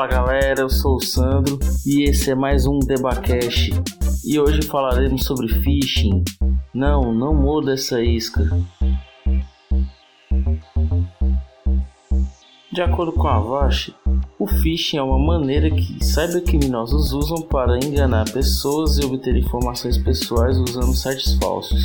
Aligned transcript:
Fala 0.00 0.12
galera, 0.12 0.62
eu 0.62 0.70
sou 0.70 0.96
o 0.96 1.04
Sandro 1.04 1.58
e 1.84 2.04
esse 2.04 2.30
é 2.30 2.34
mais 2.34 2.66
um 2.66 2.78
Debacash 2.78 3.68
e 4.24 4.40
hoje 4.40 4.62
falaremos 4.62 5.26
sobre 5.26 5.46
phishing. 5.46 6.24
Não, 6.72 7.12
não 7.12 7.34
muda 7.34 7.74
essa 7.74 8.02
isca. 8.02 8.48
De 12.72 12.80
acordo 12.80 13.12
com 13.12 13.28
a 13.28 13.36
Avast, 13.36 13.94
o 14.38 14.46
phishing 14.46 14.96
é 14.96 15.02
uma 15.02 15.18
maneira 15.18 15.70
que 15.70 16.02
cybercriminosos 16.02 17.12
usam 17.12 17.42
para 17.42 17.76
enganar 17.76 18.24
pessoas 18.32 18.96
e 18.96 19.04
obter 19.04 19.36
informações 19.36 19.98
pessoais 19.98 20.56
usando 20.56 20.94
sites 20.94 21.34
falsos. 21.34 21.84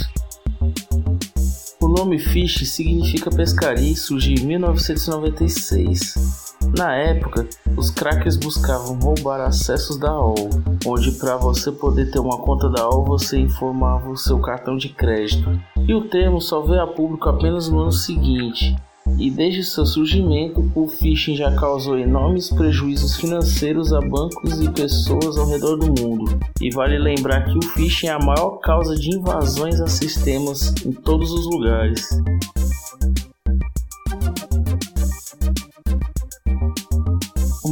O 1.81 1.89
nome 1.89 2.17
phishing 2.17 2.63
significa 2.63 3.29
pescaria 3.29 3.91
e 3.91 3.95
surgiu 3.97 4.37
em 4.37 4.45
1996. 4.45 6.44
Na 6.77 6.93
época, 6.93 7.47
os 7.77 7.89
crackers 7.89 8.35
buscavam 8.35 8.99
roubar 8.99 9.39
acessos 9.39 9.97
da 9.97 10.09
AOL, 10.09 10.49
onde 10.85 11.11
para 11.13 11.37
você 11.37 11.71
poder 11.71 12.11
ter 12.11 12.19
uma 12.19 12.37
conta 12.37 12.69
da 12.69 12.81
AOL 12.81 13.05
você 13.05 13.39
informava 13.39 14.09
o 14.09 14.17
seu 14.17 14.39
cartão 14.39 14.75
de 14.75 14.89
crédito. 14.89 15.57
E 15.87 15.93
o 15.93 16.09
termo 16.09 16.41
só 16.41 16.59
veio 16.59 16.81
a 16.81 16.87
público 16.87 17.29
apenas 17.29 17.69
no 17.69 17.79
ano 17.79 17.93
seguinte. 17.93 18.75
E 19.17 19.31
desde 19.31 19.63
seu 19.63 19.85
surgimento, 19.85 20.69
o 20.75 20.85
phishing 20.87 21.37
já 21.37 21.55
causou 21.55 21.97
enormes 21.97 22.49
prejuízos 22.49 23.15
financeiros 23.15 23.93
a 23.93 24.01
bancos 24.01 24.59
e 24.59 24.69
pessoas 24.69 25.37
ao 25.37 25.47
redor 25.47 25.77
do 25.77 25.87
mundo. 25.87 26.37
E 26.59 26.69
vale 26.71 26.97
lembrar 26.97 27.45
que 27.45 27.57
o 27.57 27.61
phishing 27.61 28.07
é 28.07 28.11
a 28.11 28.19
maior 28.19 28.59
causa 28.59 28.95
de 28.95 29.15
invasões 29.15 29.79
a 29.79 29.87
sistemas 29.87 30.73
em 30.85 30.91
todos 30.91 31.31
os 31.31 31.45
lugares. 31.45 32.09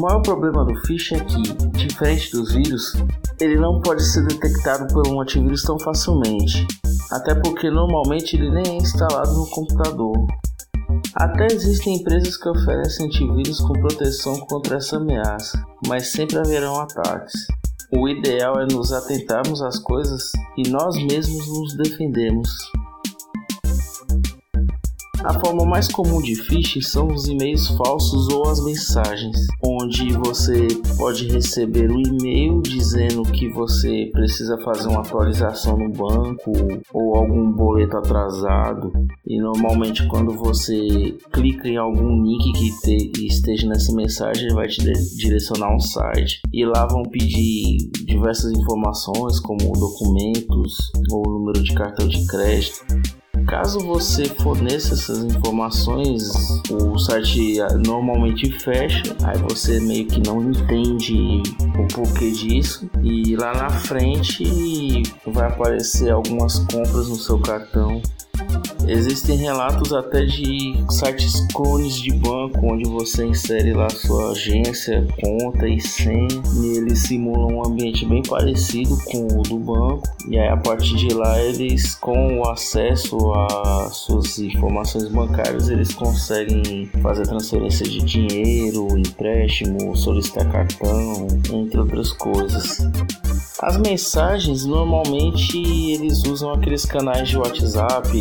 Maior 0.04 0.22
problema 0.22 0.66
do 0.66 0.76
phishing 0.86 1.16
é 1.16 1.24
que, 1.24 1.42
diferente 1.78 2.32
dos 2.32 2.54
vírus, 2.54 2.94
ele 3.40 3.56
não 3.56 3.80
pode 3.80 4.04
ser 4.04 4.26
detectado 4.26 4.94
por 4.94 5.08
um 5.08 5.22
antivírus 5.22 5.64
tão 5.64 5.80
facilmente, 5.80 6.68
até 7.10 7.34
porque 7.34 7.72
normalmente 7.72 8.36
ele 8.36 8.52
nem 8.52 8.68
é 8.68 8.76
instalado 8.76 9.32
no 9.32 9.50
computador. 9.50 10.28
Até 11.16 11.46
existem 11.46 11.96
empresas 11.96 12.36
que 12.36 12.50
oferecem 12.50 13.06
antivírus 13.06 13.60
com 13.62 13.74
proteção 13.74 14.38
contra 14.42 14.76
essa 14.76 14.98
ameaça, 14.98 15.64
mas 15.88 16.12
sempre 16.12 16.38
haverão 16.38 16.82
ataques. 16.82 17.48
O 17.96 18.10
ideal 18.10 18.60
é 18.60 18.66
nos 18.66 18.92
atentarmos 18.92 19.62
às 19.62 19.80
coisas 19.80 20.32
e 20.58 20.68
nós 20.70 20.98
mesmos 20.98 21.48
nos 21.48 21.78
defendemos. 21.78 22.50
A 25.24 25.40
forma 25.40 25.64
mais 25.64 25.88
comum 25.88 26.22
de 26.22 26.36
phishing 26.36 26.82
são 26.82 27.08
os 27.08 27.30
e-mails 27.30 27.70
falsos 27.78 28.28
ou 28.28 28.46
as 28.50 28.62
mensagens, 28.62 29.48
onde 29.66 30.12
você 30.12 30.68
pode 30.98 31.30
receber 31.30 31.90
um 31.90 31.98
e-mail 31.98 32.62
dizendo 32.62 33.24
que 33.24 33.48
você 33.48 34.10
precisa 34.12 34.58
fazer 34.58 34.90
uma 34.90 35.00
atualização 35.00 35.78
no 35.78 35.90
banco 35.90 36.52
ou 36.94 37.16
algum 37.16 37.50
boleto 37.54 37.96
atrasado. 37.96 38.92
E 39.26 39.40
normalmente 39.40 40.06
quando 40.08 40.34
você 40.34 41.18
clica 41.32 41.70
em 41.70 41.78
algum 41.78 42.22
link 42.22 42.52
que 42.52 42.82
te, 42.82 43.26
esteja 43.26 43.66
nessa 43.66 43.94
mensagem, 43.94 44.48
ele 44.48 44.56
vai 44.56 44.68
te 44.68 44.84
direcionar 45.16 45.74
um 45.74 45.80
site 45.80 46.42
e 46.52 46.66
lá 46.66 46.86
vão 46.86 47.04
pedir 47.04 47.78
diversas 48.04 48.52
informações 48.52 49.40
como 49.40 49.72
documentos 49.72 50.76
ou 51.10 51.24
número 51.24 51.64
de 51.64 51.74
cartão 51.74 52.10
de 52.10 52.28
crédito. 52.28 53.23
Caso 53.48 53.80
você 53.80 54.26
forneça 54.26 54.94
essas 54.94 55.24
informações, 55.24 56.24
o 56.72 56.98
site 56.98 57.58
normalmente 57.86 58.52
fecha, 58.60 59.04
aí 59.24 59.38
você 59.40 59.80
meio 59.80 60.06
que 60.08 60.20
não 60.26 60.42
entende 60.42 61.42
o 61.78 61.88
porquê 61.94 62.32
disso, 62.32 62.90
e 63.02 63.36
lá 63.36 63.54
na 63.54 63.70
frente 63.70 65.04
vai 65.28 65.48
aparecer 65.48 66.12
algumas 66.12 66.60
compras 66.60 67.10
no 67.10 67.16
seu 67.16 67.40
cartão 67.40 68.02
Existem 68.88 69.38
relatos 69.38 69.94
até 69.94 70.26
de 70.26 70.84
sites 70.90 71.46
clones 71.54 71.96
de 71.96 72.14
banco 72.14 72.60
onde 72.64 72.84
você 72.90 73.26
insere 73.26 73.74
lá 73.74 73.90
sua 73.90 74.32
agência, 74.32 75.06
conta 75.22 75.68
e 75.68 75.80
senha 75.80 76.28
e 76.62 76.78
eles 76.78 77.00
simulam 77.00 77.58
um 77.58 77.66
ambiente 77.66 78.06
bem 78.06 78.22
parecido 78.22 78.98
com 79.06 79.26
o 79.28 79.42
do 79.44 79.58
banco 79.58 80.04
e 80.30 80.38
aí 80.38 80.50
a 80.50 80.58
partir 80.58 80.96
de 80.96 81.14
lá 81.14 81.40
eles 81.42 81.96
com 81.96 82.40
o 82.40 82.50
acesso 82.50 83.18
às 83.34 83.96
suas 83.98 84.38
informações 84.40 85.08
bancárias 85.08 85.70
eles 85.70 85.94
conseguem 85.94 86.86
fazer 87.02 87.24
transferência 87.24 87.86
de 87.86 88.00
dinheiro, 88.00 88.88
empréstimo, 88.98 89.96
solicitar 89.96 90.50
cartão, 90.52 91.28
entre 91.52 91.80
outras 91.80 92.12
coisas. 92.12 92.80
As 93.64 93.78
mensagens 93.78 94.66
normalmente 94.66 95.58
eles 95.94 96.26
usam 96.26 96.52
aqueles 96.52 96.84
canais 96.84 97.30
de 97.30 97.38
WhatsApp. 97.38 98.12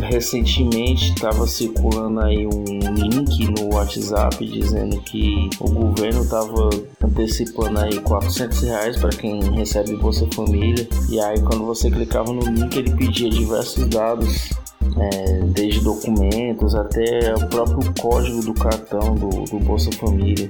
Recentemente 0.00 1.12
estava 1.12 1.46
circulando 1.46 2.18
aí 2.20 2.48
um 2.48 2.94
link 2.94 3.46
no 3.46 3.74
WhatsApp 3.74 4.44
dizendo 4.44 5.00
que 5.02 5.48
o 5.60 5.70
governo 5.70 6.24
estava 6.24 6.68
antecipando 7.04 7.78
aí 7.78 8.00
400 8.00 8.62
reais 8.62 8.96
para 8.96 9.10
quem 9.10 9.40
recebe 9.52 9.94
Bolsa 9.94 10.26
Família. 10.34 10.88
E 11.08 11.20
aí 11.20 11.40
quando 11.42 11.64
você 11.64 11.88
clicava 11.88 12.32
no 12.32 12.42
link 12.42 12.76
ele 12.76 12.90
pedia 12.96 13.30
diversos 13.30 13.86
dados 13.86 14.50
é, 14.98 15.40
desde 15.44 15.80
documentos 15.80 16.74
até 16.74 17.32
o 17.36 17.46
próprio 17.46 17.94
código 18.00 18.40
do 18.42 18.54
cartão 18.54 19.14
do, 19.14 19.28
do 19.44 19.60
Bolsa 19.60 19.92
Família. 19.92 20.48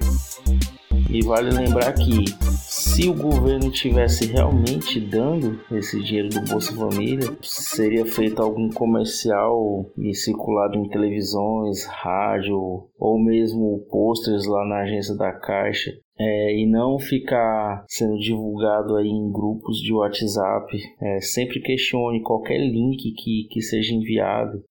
E 1.10 1.22
vale 1.22 1.50
lembrar 1.50 1.92
que 1.92 2.24
se 3.00 3.08
o 3.08 3.14
governo 3.14 3.70
tivesse 3.70 4.30
realmente 4.30 5.00
dando 5.00 5.58
esse 5.72 5.98
dinheiro 6.02 6.28
do 6.28 6.42
Bolsa 6.42 6.74
Família, 6.74 7.34
seria 7.40 8.04
feito 8.04 8.42
algum 8.42 8.68
comercial 8.68 9.90
e 9.96 10.14
circulado 10.14 10.76
em 10.76 10.86
televisões, 10.86 11.86
rádio 11.86 12.58
ou 12.98 13.18
mesmo 13.18 13.86
posters 13.90 14.44
lá 14.46 14.66
na 14.66 14.82
agência 14.82 15.16
da 15.16 15.32
Caixa 15.32 15.92
é, 16.18 16.54
e 16.54 16.66
não 16.66 16.98
ficar 16.98 17.86
sendo 17.88 18.18
divulgado 18.18 18.94
aí 18.96 19.08
em 19.08 19.32
grupos 19.32 19.78
de 19.78 19.94
WhatsApp. 19.94 20.76
É, 21.00 21.20
sempre 21.22 21.60
questione 21.60 22.22
qualquer 22.22 22.58
link 22.58 22.98
que, 23.16 23.48
que 23.50 23.62
seja 23.62 23.94
enviado. 23.94 24.62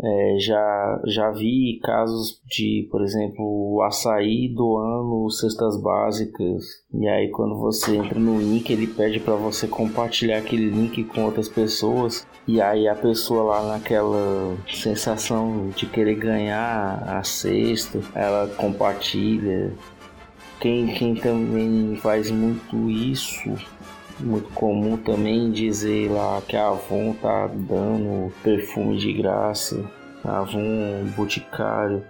É, 0.00 0.36
já, 0.38 1.02
já 1.06 1.30
vi 1.30 1.78
casos 1.82 2.40
de, 2.46 2.88
por 2.90 3.02
exemplo, 3.02 3.44
o 3.44 3.82
açaí 3.82 4.48
doando 4.48 5.30
cestas 5.30 5.80
básicas. 5.80 6.64
E 6.94 7.06
aí, 7.06 7.28
quando 7.30 7.58
você 7.58 7.96
entra 7.96 8.18
no 8.18 8.38
link, 8.38 8.70
ele 8.70 8.86
pede 8.86 9.20
para 9.20 9.34
você 9.34 9.68
compartilhar 9.68 10.38
aquele 10.38 10.70
link 10.70 11.04
com 11.04 11.24
outras 11.24 11.48
pessoas. 11.48 12.26
E 12.48 12.60
aí, 12.60 12.88
a 12.88 12.94
pessoa 12.94 13.44
lá 13.44 13.74
naquela 13.74 14.56
sensação 14.66 15.68
de 15.76 15.86
querer 15.86 16.14
ganhar 16.16 17.02
a 17.06 17.22
cesta, 17.22 18.00
ela 18.14 18.48
compartilha. 18.56 19.72
Quem, 20.58 20.86
quem 20.94 21.14
também 21.16 21.96
faz 21.96 22.30
muito 22.30 22.88
isso 22.88 23.52
muito 24.22 24.50
comum 24.54 24.96
também 24.96 25.50
dizer 25.50 26.10
lá 26.10 26.40
que 26.46 26.56
a 26.56 26.68
Avon 26.68 27.14
tá 27.20 27.46
dando 27.48 28.32
perfume 28.42 28.96
de 28.96 29.12
graça, 29.12 29.84
a 30.24 30.38
Avon 30.38 31.04
Boticário. 31.16 32.04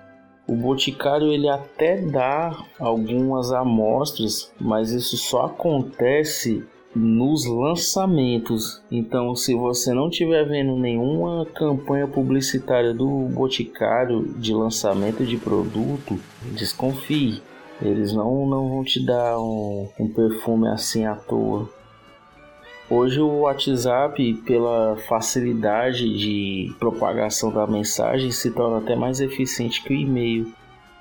O 0.46 0.54
Boticário 0.54 1.32
ele 1.32 1.48
até 1.48 1.96
dá 1.96 2.56
algumas 2.78 3.52
amostras, 3.52 4.52
mas 4.60 4.90
isso 4.90 5.16
só 5.16 5.46
acontece 5.46 6.64
nos 6.94 7.46
lançamentos. 7.46 8.82
Então, 8.90 9.34
se 9.34 9.54
você 9.54 9.94
não 9.94 10.08
estiver 10.08 10.46
vendo 10.46 10.76
nenhuma 10.76 11.46
campanha 11.46 12.06
publicitária 12.06 12.92
do 12.92 13.08
Boticário 13.28 14.34
de 14.36 14.52
lançamento 14.52 15.24
de 15.24 15.36
produto, 15.36 16.18
desconfie. 16.52 17.42
Eles 17.80 18.12
não, 18.12 18.46
não 18.46 18.68
vão 18.68 18.84
te 18.84 19.04
dar 19.04 19.38
um, 19.40 19.88
um 19.98 20.08
perfume 20.08 20.68
assim 20.68 21.04
à 21.04 21.16
toa. 21.16 21.68
Hoje 22.94 23.22
o 23.22 23.40
WhatsApp, 23.40 24.34
pela 24.44 24.98
facilidade 25.08 26.14
de 26.14 26.74
propagação 26.78 27.50
da 27.50 27.66
mensagem, 27.66 28.30
se 28.30 28.50
torna 28.50 28.80
até 28.80 28.94
mais 28.94 29.18
eficiente 29.18 29.82
que 29.82 29.94
o 29.94 29.96
e-mail. 29.96 30.52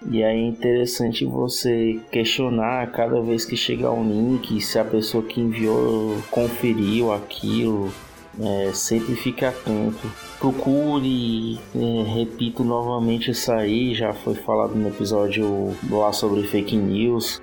E 0.10 0.24
aí 0.24 0.40
é 0.40 0.48
interessante 0.48 1.26
você 1.26 2.00
questionar 2.10 2.90
cada 2.94 3.22
vez 3.22 3.44
que 3.44 3.58
chegar 3.58 3.92
um 3.92 4.08
link 4.08 4.62
se 4.62 4.80
a 4.80 4.86
pessoa 4.86 5.22
que 5.22 5.42
enviou 5.42 6.16
conferiu 6.32 7.12
aquilo. 7.12 7.92
É, 8.40 8.72
sempre 8.74 9.14
fique 9.16 9.44
atento. 9.44 10.10
Procure, 10.40 11.60
é, 11.76 12.04
repito 12.14 12.64
novamente 12.64 13.32
isso 13.32 13.52
aí, 13.52 13.94
já 13.94 14.14
foi 14.14 14.36
falado 14.36 14.76
no 14.76 14.88
episódio 14.88 15.76
lá 15.90 16.14
sobre 16.14 16.44
fake 16.44 16.78
news 16.78 17.42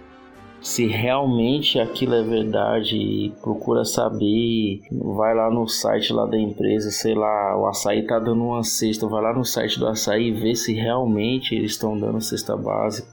se 0.61 0.87
realmente 0.87 1.79
aquilo 1.79 2.15
é 2.15 2.23
verdade, 2.23 3.33
procura 3.41 3.85
saber, 3.85 4.81
vai 4.91 5.35
lá 5.35 5.51
no 5.51 5.69
site 5.69 6.13
lá 6.13 6.27
da 6.27 6.39
empresa, 6.39 6.91
sei 6.91 7.15
lá, 7.15 7.57
o 7.57 7.67
açaí 7.67 8.07
tá 8.07 8.19
dando 8.19 8.45
uma 8.45 8.63
cesta, 8.65 9.07
vai 9.07 9.23
lá 9.23 9.33
no 9.33 9.45
site 9.45 9.79
do 9.79 9.87
açaí 9.87 10.29
e 10.29 10.33
vê 10.33 10.55
se 10.55 10.75
realmente 10.75 11.55
eles 11.55 11.73
estão 11.73 11.99
dando 11.99 12.21
cesta 12.21 12.57
básica. 12.57 13.09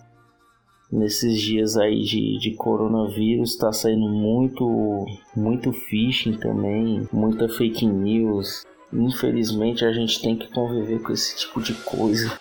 Nesses 0.91 1.41
dias 1.41 1.77
aí 1.77 2.01
de, 2.01 2.37
de 2.39 2.51
coronavírus 2.55 3.51
está 3.51 3.71
saindo 3.71 4.07
muito, 4.07 5.05
muito 5.35 5.73
phishing 5.73 6.33
também, 6.33 7.07
muita 7.11 7.49
fake 7.49 7.85
news. 7.85 8.65
Infelizmente 8.93 9.83
a 9.83 9.91
gente 9.91 10.21
tem 10.21 10.37
que 10.37 10.51
conviver 10.51 11.01
com 11.01 11.11
esse 11.11 11.35
tipo 11.35 11.61
de 11.61 11.73
coisa. 11.73 12.39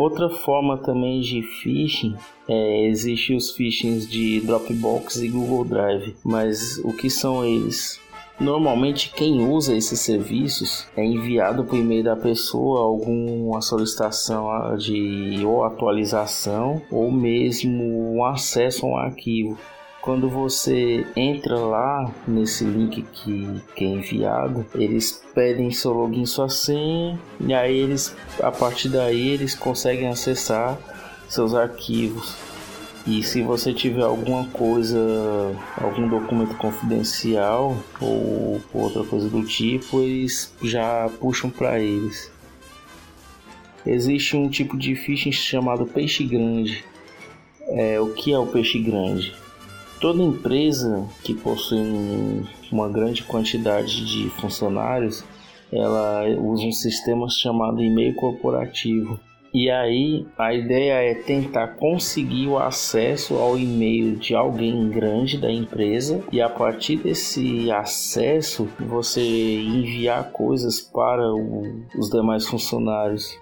Outra 0.00 0.30
forma 0.30 0.78
também 0.78 1.20
de 1.20 1.42
phishing 1.42 2.16
é, 2.48 2.86
existe 2.86 3.34
os 3.34 3.50
phishings 3.50 4.08
de 4.08 4.40
Dropbox 4.40 5.16
e 5.16 5.28
Google 5.28 5.62
Drive, 5.62 6.16
mas 6.24 6.78
o 6.78 6.90
que 6.94 7.10
são 7.10 7.44
eles? 7.44 8.00
Normalmente 8.40 9.12
quem 9.14 9.46
usa 9.46 9.76
esses 9.76 10.00
serviços 10.00 10.88
é 10.96 11.04
enviado 11.04 11.64
por 11.64 11.78
e-mail 11.78 12.02
da 12.02 12.16
pessoa 12.16 12.80
alguma 12.80 13.60
solicitação 13.60 14.74
de 14.78 15.44
ou 15.44 15.64
atualização 15.64 16.80
ou 16.90 17.12
mesmo 17.12 18.14
um 18.14 18.24
acesso 18.24 18.86
a 18.86 18.88
um 18.88 18.96
arquivo. 18.96 19.58
Quando 20.02 20.30
você 20.30 21.06
entra 21.14 21.58
lá 21.58 22.10
nesse 22.26 22.64
link 22.64 23.02
que, 23.12 23.60
que 23.76 23.84
é 23.84 23.88
enviado, 23.88 24.64
eles 24.74 25.22
pedem 25.34 25.70
seu 25.70 25.92
login, 25.92 26.24
sua 26.24 26.48
senha, 26.48 27.20
e 27.38 27.52
aí 27.52 27.76
eles, 27.76 28.16
a 28.42 28.50
partir 28.50 28.88
daí, 28.88 29.28
eles 29.28 29.54
conseguem 29.54 30.08
acessar 30.08 30.78
seus 31.28 31.54
arquivos. 31.54 32.34
E 33.06 33.22
se 33.22 33.42
você 33.42 33.74
tiver 33.74 34.02
alguma 34.02 34.46
coisa, 34.46 34.98
algum 35.76 36.08
documento 36.08 36.54
confidencial 36.56 37.76
ou 38.00 38.58
outra 38.72 39.04
coisa 39.04 39.28
do 39.28 39.44
tipo, 39.44 40.00
eles 40.00 40.54
já 40.62 41.10
puxam 41.20 41.50
para 41.50 41.78
eles. 41.78 42.32
Existe 43.84 44.34
um 44.34 44.48
tipo 44.48 44.78
de 44.78 44.94
phishing 44.94 45.32
chamado 45.32 45.84
peixe 45.84 46.24
grande. 46.24 46.84
É, 47.68 48.00
o 48.00 48.14
que 48.14 48.32
é 48.32 48.38
o 48.38 48.46
peixe 48.46 48.78
grande? 48.78 49.39
Toda 50.00 50.22
empresa 50.22 51.06
que 51.22 51.34
possui 51.34 51.78
um, 51.78 52.42
uma 52.72 52.88
grande 52.88 53.22
quantidade 53.22 54.06
de 54.06 54.30
funcionários, 54.30 55.22
ela 55.70 56.24
usa 56.40 56.64
um 56.64 56.72
sistema 56.72 57.28
chamado 57.28 57.82
e-mail 57.82 58.14
corporativo. 58.14 59.20
E 59.52 59.68
aí 59.68 60.26
a 60.38 60.54
ideia 60.54 60.94
é 60.94 61.14
tentar 61.14 61.76
conseguir 61.76 62.46
o 62.46 62.56
acesso 62.56 63.34
ao 63.34 63.58
e-mail 63.58 64.16
de 64.16 64.34
alguém 64.34 64.88
grande 64.88 65.36
da 65.36 65.52
empresa 65.52 66.22
e 66.32 66.40
a 66.40 66.48
partir 66.48 66.96
desse 66.96 67.70
acesso 67.70 68.68
você 68.78 69.20
enviar 69.20 70.30
coisas 70.30 70.80
para 70.80 71.30
o, 71.30 71.84
os 71.98 72.08
demais 72.08 72.46
funcionários. 72.46 73.36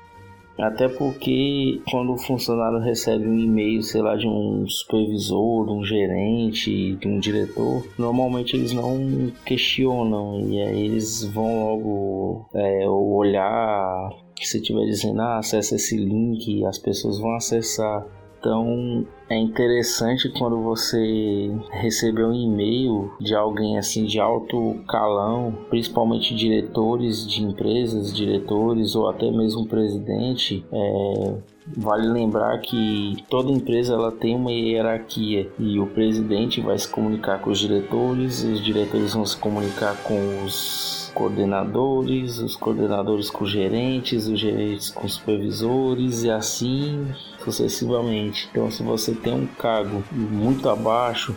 Até 0.58 0.88
porque 0.88 1.81
quando 1.90 2.12
o 2.12 2.19
funcionário 2.19 2.81
recebe 2.81 3.28
um 3.28 3.38
e-mail, 3.38 3.82
sei 3.82 4.02
lá, 4.02 4.16
de 4.16 4.26
um 4.26 4.66
supervisor, 4.69 5.66
de 5.66 5.72
um 5.72 5.84
gerente, 5.84 6.96
de 6.96 7.06
um 7.06 7.19
diretor, 7.19 7.87
normalmente 7.96 8.56
eles 8.56 8.72
não 8.72 9.31
questionam 9.44 10.40
e 10.49 10.60
aí 10.60 10.84
eles 10.87 11.25
vão 11.25 11.64
logo 11.64 12.50
é, 12.55 12.88
olhar 12.88 14.10
se 14.46 14.60
tiver 14.60 14.84
dizendo, 14.84 15.20
ah, 15.20 15.38
acessa 15.38 15.76
esse 15.76 15.96
link, 15.96 16.64
as 16.64 16.78
pessoas 16.78 17.19
vão 17.19 17.34
acessar. 17.34 18.06
Então 18.48 19.04
é 19.28 19.36
interessante 19.36 20.30
quando 20.30 20.62
você 20.62 21.54
receber 21.70 22.24
um 22.24 22.32
e-mail 22.32 23.12
de 23.20 23.34
alguém 23.34 23.76
assim 23.76 24.06
de 24.06 24.18
alto 24.18 24.82
calão, 24.88 25.54
principalmente 25.68 26.34
diretores 26.34 27.28
de 27.28 27.42
empresas, 27.44 28.16
diretores 28.16 28.94
ou 28.94 29.06
até 29.06 29.30
mesmo 29.30 29.66
presidente. 29.66 30.64
É, 30.72 31.34
vale 31.76 32.09
lembrar 32.09 32.59
que 32.61 33.25
toda 33.29 33.50
empresa 33.50 33.94
ela 33.94 34.12
tem 34.12 34.35
uma 34.35 34.53
hierarquia 34.53 35.50
e 35.59 35.79
o 35.79 35.87
presidente 35.87 36.61
vai 36.61 36.79
se 36.79 36.88
comunicar 36.88 37.41
com 37.41 37.50
os 37.50 37.59
diretores, 37.59 38.43
os 38.43 38.62
diretores 38.62 39.15
vão 39.15 39.25
se 39.25 39.37
comunicar 39.37 39.97
com 40.03 40.44
os 40.44 41.11
coordenadores, 41.15 42.38
os 42.38 42.55
coordenadores 42.55 43.31
com 43.31 43.44
gerentes, 43.44 44.29
os 44.29 44.38
gerentes 44.38 44.91
com 44.91 45.09
supervisores 45.09 46.23
e 46.23 46.31
assim 46.31 47.06
sucessivamente. 47.43 48.49
Então, 48.50 48.70
se 48.70 48.82
você 48.82 49.12
tem 49.15 49.35
um 49.35 49.47
cargo 49.47 50.03
muito 50.12 50.69
abaixo, 50.69 51.35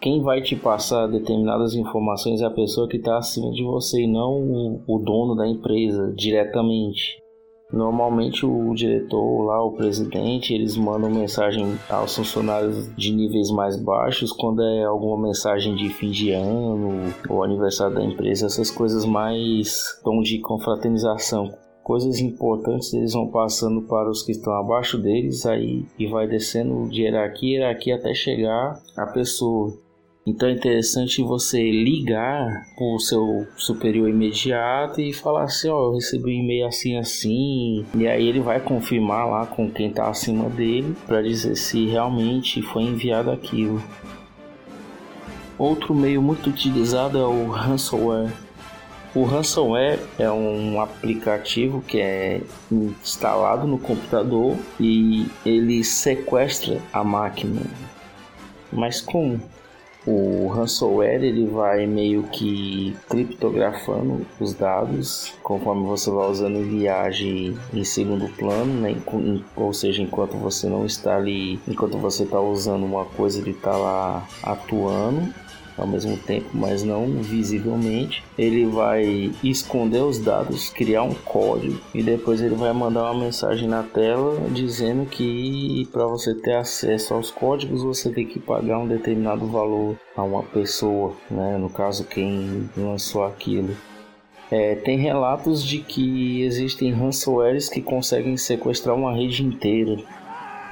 quem 0.00 0.22
vai 0.22 0.42
te 0.42 0.54
passar 0.54 1.06
determinadas 1.06 1.74
informações 1.74 2.42
é 2.42 2.44
a 2.44 2.50
pessoa 2.50 2.86
que 2.86 2.98
está 2.98 3.16
acima 3.16 3.50
de 3.52 3.64
você 3.64 4.02
e 4.02 4.06
não 4.06 4.82
o 4.86 4.98
dono 4.98 5.34
da 5.34 5.48
empresa 5.48 6.12
diretamente. 6.14 7.23
Normalmente 7.74 8.46
o 8.46 8.72
diretor 8.72 9.46
lá, 9.46 9.60
o 9.64 9.72
presidente, 9.72 10.54
eles 10.54 10.76
mandam 10.76 11.10
mensagem 11.10 11.76
aos 11.90 12.14
funcionários 12.14 12.88
de 12.94 13.10
níveis 13.12 13.50
mais 13.50 13.76
baixos 13.76 14.30
quando 14.30 14.62
é 14.62 14.84
alguma 14.84 15.26
mensagem 15.26 15.74
de 15.74 15.88
fim 15.88 16.12
de 16.12 16.30
ano 16.30 17.12
ou 17.28 17.42
aniversário 17.42 17.96
da 17.96 18.04
empresa, 18.04 18.46
essas 18.46 18.70
coisas 18.70 19.04
mais 19.04 20.00
tom 20.04 20.22
de 20.22 20.38
confraternização. 20.38 21.52
Coisas 21.82 22.20
importantes 22.20 22.94
eles 22.94 23.12
vão 23.12 23.26
passando 23.26 23.82
para 23.82 24.08
os 24.08 24.22
que 24.22 24.30
estão 24.30 24.52
abaixo 24.52 24.96
deles 24.96 25.44
aí 25.44 25.84
e 25.98 26.06
vai 26.06 26.28
descendo 26.28 26.88
de 26.88 27.02
hierarquia, 27.02 27.58
hierarquia 27.58 27.96
até 27.96 28.14
chegar 28.14 28.80
a 28.96 29.06
pessoa. 29.06 29.83
Então 30.26 30.48
é 30.48 30.52
interessante 30.52 31.22
você 31.22 31.70
ligar 31.70 32.66
para 32.74 32.84
o 32.84 32.98
seu 32.98 33.46
superior 33.58 34.08
imediato 34.08 34.98
e 34.98 35.12
falar 35.12 35.44
assim, 35.44 35.68
ó, 35.68 35.78
oh, 35.78 35.84
eu 35.90 35.94
recebi 35.96 36.30
um 36.30 36.42
e-mail 36.42 36.66
assim 36.66 36.96
assim, 36.96 37.84
e 37.94 38.06
aí 38.06 38.26
ele 38.26 38.40
vai 38.40 38.58
confirmar 38.58 39.28
lá 39.28 39.44
com 39.44 39.70
quem 39.70 39.88
está 39.88 40.08
acima 40.08 40.48
dele 40.48 40.96
para 41.06 41.20
dizer 41.20 41.54
se 41.56 41.86
realmente 41.86 42.62
foi 42.62 42.84
enviado 42.84 43.30
aquilo. 43.30 43.82
Outro 45.58 45.94
meio 45.94 46.22
muito 46.22 46.48
utilizado 46.48 47.18
é 47.18 47.26
o 47.26 47.50
ransomware. 47.50 48.32
O 49.14 49.24
ransomware 49.24 50.00
é 50.18 50.30
um 50.30 50.80
aplicativo 50.80 51.82
que 51.82 52.00
é 52.00 52.40
instalado 52.72 53.66
no 53.66 53.78
computador 53.78 54.56
e 54.80 55.26
ele 55.44 55.84
sequestra 55.84 56.80
a 56.92 57.04
máquina. 57.04 57.60
Mas 58.72 59.02
como? 59.02 59.38
O 60.06 60.48
ransomware 60.48 61.24
ele 61.24 61.46
vai 61.46 61.86
meio 61.86 62.24
que 62.24 62.94
criptografando 63.08 64.26
os 64.38 64.52
dados 64.52 65.32
conforme 65.42 65.86
você 65.86 66.10
vai 66.10 66.30
usando 66.30 66.56
em 66.56 66.78
viagem 66.78 67.56
em 67.72 67.84
segundo 67.84 68.28
plano, 68.36 68.80
né? 68.80 68.94
ou 69.56 69.72
seja, 69.72 70.02
enquanto 70.02 70.36
você 70.36 70.68
não 70.68 70.84
está 70.84 71.16
ali, 71.16 71.58
enquanto 71.66 71.96
você 71.96 72.24
está 72.24 72.40
usando 72.40 72.84
uma 72.84 73.04
coisa 73.04 73.40
ele 73.40 73.52
está 73.52 73.76
lá 73.76 74.26
atuando 74.42 75.32
ao 75.76 75.86
mesmo 75.86 76.16
tempo, 76.16 76.48
mas 76.52 76.82
não 76.82 77.06
visivelmente. 77.22 78.22
Ele 78.38 78.66
vai 78.66 79.32
esconder 79.42 80.02
os 80.02 80.18
dados, 80.18 80.70
criar 80.70 81.02
um 81.02 81.14
código 81.14 81.80
e 81.94 82.02
depois 82.02 82.40
ele 82.40 82.54
vai 82.54 82.72
mandar 82.72 83.10
uma 83.10 83.24
mensagem 83.24 83.68
na 83.68 83.82
tela 83.82 84.40
dizendo 84.50 85.06
que 85.06 85.88
para 85.92 86.06
você 86.06 86.34
ter 86.34 86.54
acesso 86.54 87.14
aos 87.14 87.30
códigos 87.30 87.82
você 87.82 88.10
tem 88.10 88.26
que 88.26 88.38
pagar 88.38 88.78
um 88.78 88.88
determinado 88.88 89.46
valor 89.46 89.96
a 90.16 90.22
uma 90.22 90.42
pessoa, 90.42 91.12
né? 91.30 91.56
No 91.58 91.68
caso 91.68 92.04
quem 92.04 92.68
lançou 92.76 93.24
aquilo. 93.24 93.76
É, 94.50 94.74
tem 94.74 94.98
relatos 94.98 95.64
de 95.64 95.78
que 95.78 96.42
existem 96.42 96.92
ransomwares 96.92 97.68
que 97.68 97.80
conseguem 97.80 98.36
sequestrar 98.36 98.94
uma 98.94 99.12
rede 99.12 99.42
inteira 99.42 99.96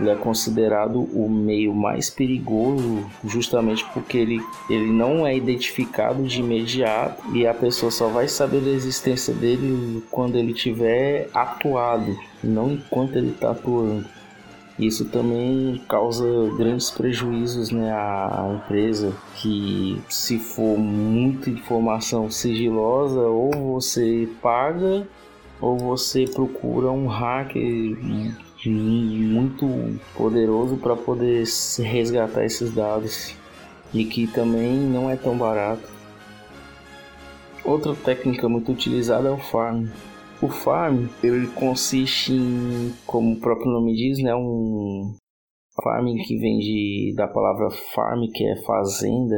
ele 0.03 0.11
é 0.11 0.17
considerado 0.17 1.01
o 1.01 1.29
meio 1.29 1.75
mais 1.75 2.11
perigoso 2.11 3.05
justamente 3.25 3.85
porque 3.93 4.19
ele, 4.19 4.41
ele 4.69 4.91
não 4.91 5.27
é 5.27 5.37
identificado 5.37 6.23
de 6.25 6.41
imediato 6.41 7.23
e 7.35 7.47
a 7.47 7.55
pessoa 7.55 7.91
só 7.91 8.09
vai 8.09 8.29
saber 8.29 8.61
da 8.61 8.71
existência 8.71 9.33
dele 9.33 10.03
quando 10.11 10.37
ele 10.37 10.53
tiver 10.53 11.29
atuado, 11.33 12.17
não 12.43 12.73
enquanto 12.73 13.17
ele 13.17 13.31
está 13.31 13.53
atuando. 13.53 14.05
Isso 14.79 15.05
também 15.05 15.81
causa 15.89 16.25
grandes 16.57 16.91
prejuízos 16.91 17.71
né, 17.71 17.93
à 17.93 18.53
empresa, 18.57 19.13
que 19.37 20.01
se 20.09 20.39
for 20.39 20.79
muita 20.79 21.51
informação 21.51 22.31
sigilosa, 22.31 23.21
ou 23.21 23.51
você 23.75 24.29
paga, 24.41 25.07
ou 25.61 25.79
você 25.79 26.25
procura 26.25 26.91
um 26.91 27.07
hacker 27.07 27.97
muito 28.71 29.67
poderoso 30.17 30.77
para 30.77 30.97
poder 30.97 31.45
resgatar 31.79 32.45
esses 32.45 32.73
dados 32.73 33.35
e 33.93 34.05
que 34.05 34.27
também 34.27 34.77
não 34.77 35.11
é 35.11 35.17
tão 35.17 35.37
barato. 35.37 35.89
Outra 37.65 37.95
técnica 37.95 38.49
muito 38.49 38.73
utilizada 38.73 39.29
é 39.29 39.33
o 39.33 39.39
farm. 39.39 39.87
O 40.41 40.49
farm 40.49 41.07
ele 41.23 41.47
consiste 41.49 42.33
em, 42.33 42.93
como 43.07 43.35
o 43.35 43.41
próprio 43.41 43.71
nome 43.71 43.95
diz, 43.95 44.23
né, 44.23 44.35
um 44.35 45.15
farming 45.83 46.17
que 46.25 46.37
vem 46.39 46.59
de, 46.59 47.15
da 47.17 47.29
palavra 47.29 47.71
farm, 47.95 48.27
que 48.33 48.45
é 48.45 48.57
fazenda, 48.65 49.37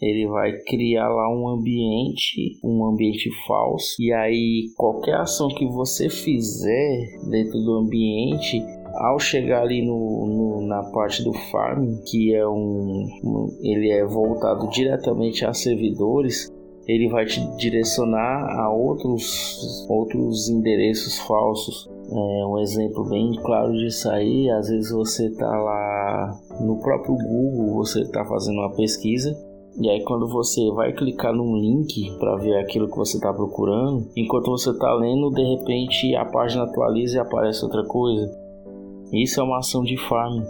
ele 0.00 0.26
vai 0.26 0.52
criar 0.66 1.08
lá 1.08 1.28
um 1.30 1.48
ambiente, 1.48 2.58
um 2.64 2.84
ambiente 2.84 3.30
falso, 3.46 3.94
e 4.00 4.12
aí 4.12 4.66
qualquer 4.76 5.16
ação 5.16 5.48
que 5.48 5.66
você 5.66 6.08
fizer 6.08 7.18
dentro 7.30 7.58
do 7.60 7.74
ambiente, 7.74 8.60
ao 8.96 9.18
chegar 9.18 9.62
ali 9.62 9.84
no, 9.84 10.26
no, 10.26 10.66
na 10.66 10.82
parte 10.90 11.22
do 11.22 11.32
farming, 11.50 12.00
que 12.06 12.34
é 12.34 12.46
um, 12.46 13.06
um, 13.24 13.58
ele 13.62 13.90
é 13.90 14.04
voltado 14.04 14.68
diretamente 14.70 15.44
a 15.44 15.52
servidores, 15.52 16.52
ele 16.86 17.08
vai 17.08 17.24
te 17.24 17.40
direcionar 17.56 18.46
a 18.60 18.70
outros 18.70 19.86
outros 19.88 20.50
endereços 20.50 21.18
falsos. 21.20 21.88
É 22.10 22.46
um 22.46 22.58
exemplo 22.58 23.08
bem 23.08 23.32
claro 23.42 23.72
disso 23.72 24.10
aí, 24.10 24.50
às 24.50 24.68
vezes 24.68 24.90
você 24.90 25.28
está 25.28 25.48
lá 25.48 26.38
no 26.60 26.78
próprio 26.80 27.16
Google, 27.16 27.76
você 27.76 28.02
está 28.02 28.22
fazendo 28.26 28.58
uma 28.58 28.74
pesquisa 28.74 29.34
e 29.80 29.88
aí 29.88 30.04
quando 30.04 30.28
você 30.28 30.70
vai 30.70 30.92
clicar 30.92 31.32
num 31.32 31.56
link 31.56 32.16
para 32.18 32.36
ver 32.36 32.56
aquilo 32.58 32.88
que 32.88 32.96
você 32.96 33.16
está 33.16 33.32
procurando, 33.32 34.08
enquanto 34.16 34.50
você 34.50 34.70
está 34.70 34.92
lendo, 34.94 35.30
de 35.30 35.42
repente 35.42 36.14
a 36.14 36.24
página 36.24 36.64
atualiza 36.64 37.16
e 37.16 37.20
aparece 37.20 37.64
outra 37.64 37.84
coisa. 37.84 38.30
Isso 39.12 39.40
é 39.40 39.42
uma 39.42 39.58
ação 39.58 39.82
de 39.82 39.96
farm. 39.96 40.42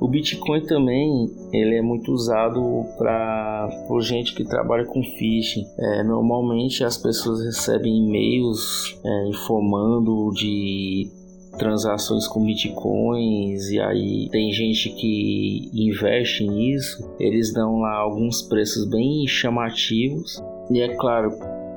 O 0.00 0.06
Bitcoin 0.06 0.62
também 0.62 1.28
ele 1.52 1.76
é 1.76 1.82
muito 1.82 2.12
usado 2.12 2.84
para 2.96 3.68
por 3.88 4.00
gente 4.00 4.32
que 4.32 4.44
trabalha 4.44 4.84
com 4.84 5.02
phishing. 5.02 5.64
É, 5.76 6.04
normalmente 6.04 6.84
as 6.84 6.96
pessoas 6.96 7.44
recebem 7.44 8.06
e-mails 8.06 8.96
é, 9.04 9.28
informando 9.28 10.30
de 10.34 11.10
transações 11.58 12.26
com 12.26 12.44
bitcoins 12.44 13.68
e 13.70 13.80
aí 13.80 14.28
tem 14.30 14.50
gente 14.52 14.90
que 14.90 15.70
investe 15.74 16.46
nisso, 16.46 17.14
eles 17.18 17.52
dão 17.52 17.80
lá 17.80 17.96
alguns 17.96 18.42
preços 18.42 18.88
bem 18.88 19.26
chamativos. 19.26 20.42
E 20.70 20.80
é 20.80 20.94
claro, 20.96 21.30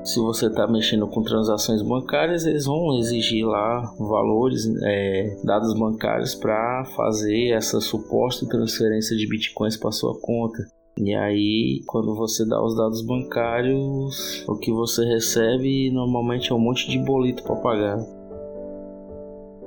se 0.04 0.18
você 0.18 0.46
está 0.46 0.66
mexendo 0.66 1.06
com 1.06 1.22
transações 1.22 1.80
bancárias, 1.80 2.44
eles 2.44 2.66
vão 2.66 2.98
exigir 2.98 3.46
lá 3.46 3.82
valores, 3.98 4.64
é, 4.82 5.36
dados 5.44 5.78
bancários 5.78 6.34
para 6.34 6.84
fazer 6.96 7.50
essa 7.50 7.80
suposta 7.80 8.46
transferência 8.46 9.16
de 9.16 9.28
bitcoins 9.28 9.76
para 9.76 9.92
sua 9.92 10.18
conta. 10.20 10.64
E 10.98 11.14
aí, 11.14 11.82
quando 11.86 12.14
você 12.14 12.44
dá 12.44 12.62
os 12.62 12.76
dados 12.76 13.00
bancários, 13.02 14.44
o 14.46 14.56
que 14.56 14.70
você 14.70 15.04
recebe 15.06 15.90
normalmente 15.90 16.52
é 16.52 16.54
um 16.54 16.58
monte 16.58 16.88
de 16.88 16.98
boleto 16.98 17.42
para 17.42 17.56
pagar. 17.56 18.21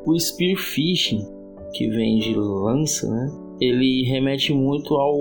O 0.06 0.20
spear 0.20 0.56
phishing, 0.56 1.26
que 1.74 1.90
vem 1.90 2.20
de 2.20 2.36
lança, 2.36 3.10
né? 3.10 3.46
Ele 3.60 4.04
remete 4.04 4.54
muito 4.54 4.96
ao 4.96 5.16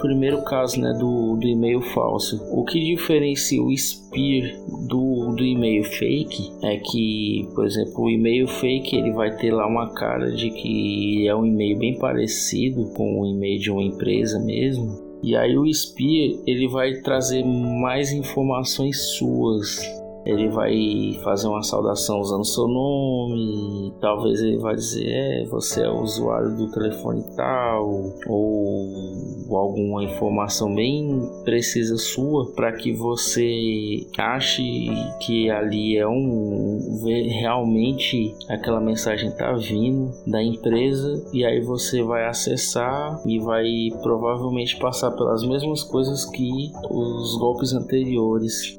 primeiro 0.00 0.42
caso, 0.44 0.80
né, 0.80 0.92
do, 0.98 1.36
do 1.36 1.46
e-mail 1.46 1.80
falso. 1.80 2.36
O 2.50 2.64
que 2.64 2.80
diferencia 2.80 3.62
o 3.62 3.74
spear 3.76 4.52
do, 4.88 5.32
do 5.36 5.44
e-mail 5.44 5.84
fake 5.84 6.52
é 6.64 6.76
que, 6.78 7.48
por 7.54 7.64
exemplo, 7.64 8.04
o 8.04 8.10
e-mail 8.10 8.48
fake 8.48 8.96
ele 8.96 9.12
vai 9.12 9.34
ter 9.36 9.52
lá 9.52 9.66
uma 9.66 9.94
cara 9.94 10.32
de 10.32 10.50
que 10.50 11.28
é 11.28 11.34
um 11.34 11.46
e-mail 11.46 11.78
bem 11.78 11.96
parecido 11.98 12.90
com 12.96 13.20
o 13.20 13.26
e-mail 13.26 13.60
de 13.60 13.70
uma 13.70 13.82
empresa 13.82 14.40
mesmo. 14.40 15.08
E 15.22 15.36
aí 15.36 15.56
o 15.56 15.72
spear 15.72 16.38
ele 16.46 16.68
vai 16.68 16.94
trazer 17.00 17.44
mais 17.44 18.12
informações 18.12 19.16
suas 19.16 19.97
ele 20.28 20.48
vai 20.50 21.18
fazer 21.24 21.48
uma 21.48 21.62
saudação 21.62 22.20
usando 22.20 22.44
seu 22.44 22.68
nome, 22.68 23.94
talvez 23.98 24.40
ele 24.42 24.58
vai 24.58 24.74
dizer, 24.74 25.08
é, 25.08 25.44
você 25.46 25.82
é 25.82 25.90
usuário 25.90 26.54
do 26.54 26.70
telefone 26.70 27.24
tal, 27.34 27.88
ou 28.26 29.56
alguma 29.56 30.04
informação 30.04 30.74
bem 30.74 31.26
precisa 31.44 31.96
sua 31.96 32.52
para 32.52 32.72
que 32.72 32.92
você 32.92 34.06
ache 34.18 34.88
que 35.20 35.48
ali 35.50 35.96
é 35.96 36.06
um 36.06 37.02
realmente 37.40 38.34
aquela 38.50 38.80
mensagem 38.80 39.30
tá 39.30 39.52
vindo 39.52 40.10
da 40.26 40.42
empresa 40.42 41.24
e 41.32 41.44
aí 41.44 41.60
você 41.60 42.02
vai 42.02 42.26
acessar 42.26 43.18
e 43.26 43.38
vai 43.38 43.66
provavelmente 44.02 44.78
passar 44.78 45.10
pelas 45.12 45.42
mesmas 45.46 45.82
coisas 45.82 46.26
que 46.26 46.70
os 46.90 47.38
golpes 47.38 47.72
anteriores 47.72 48.78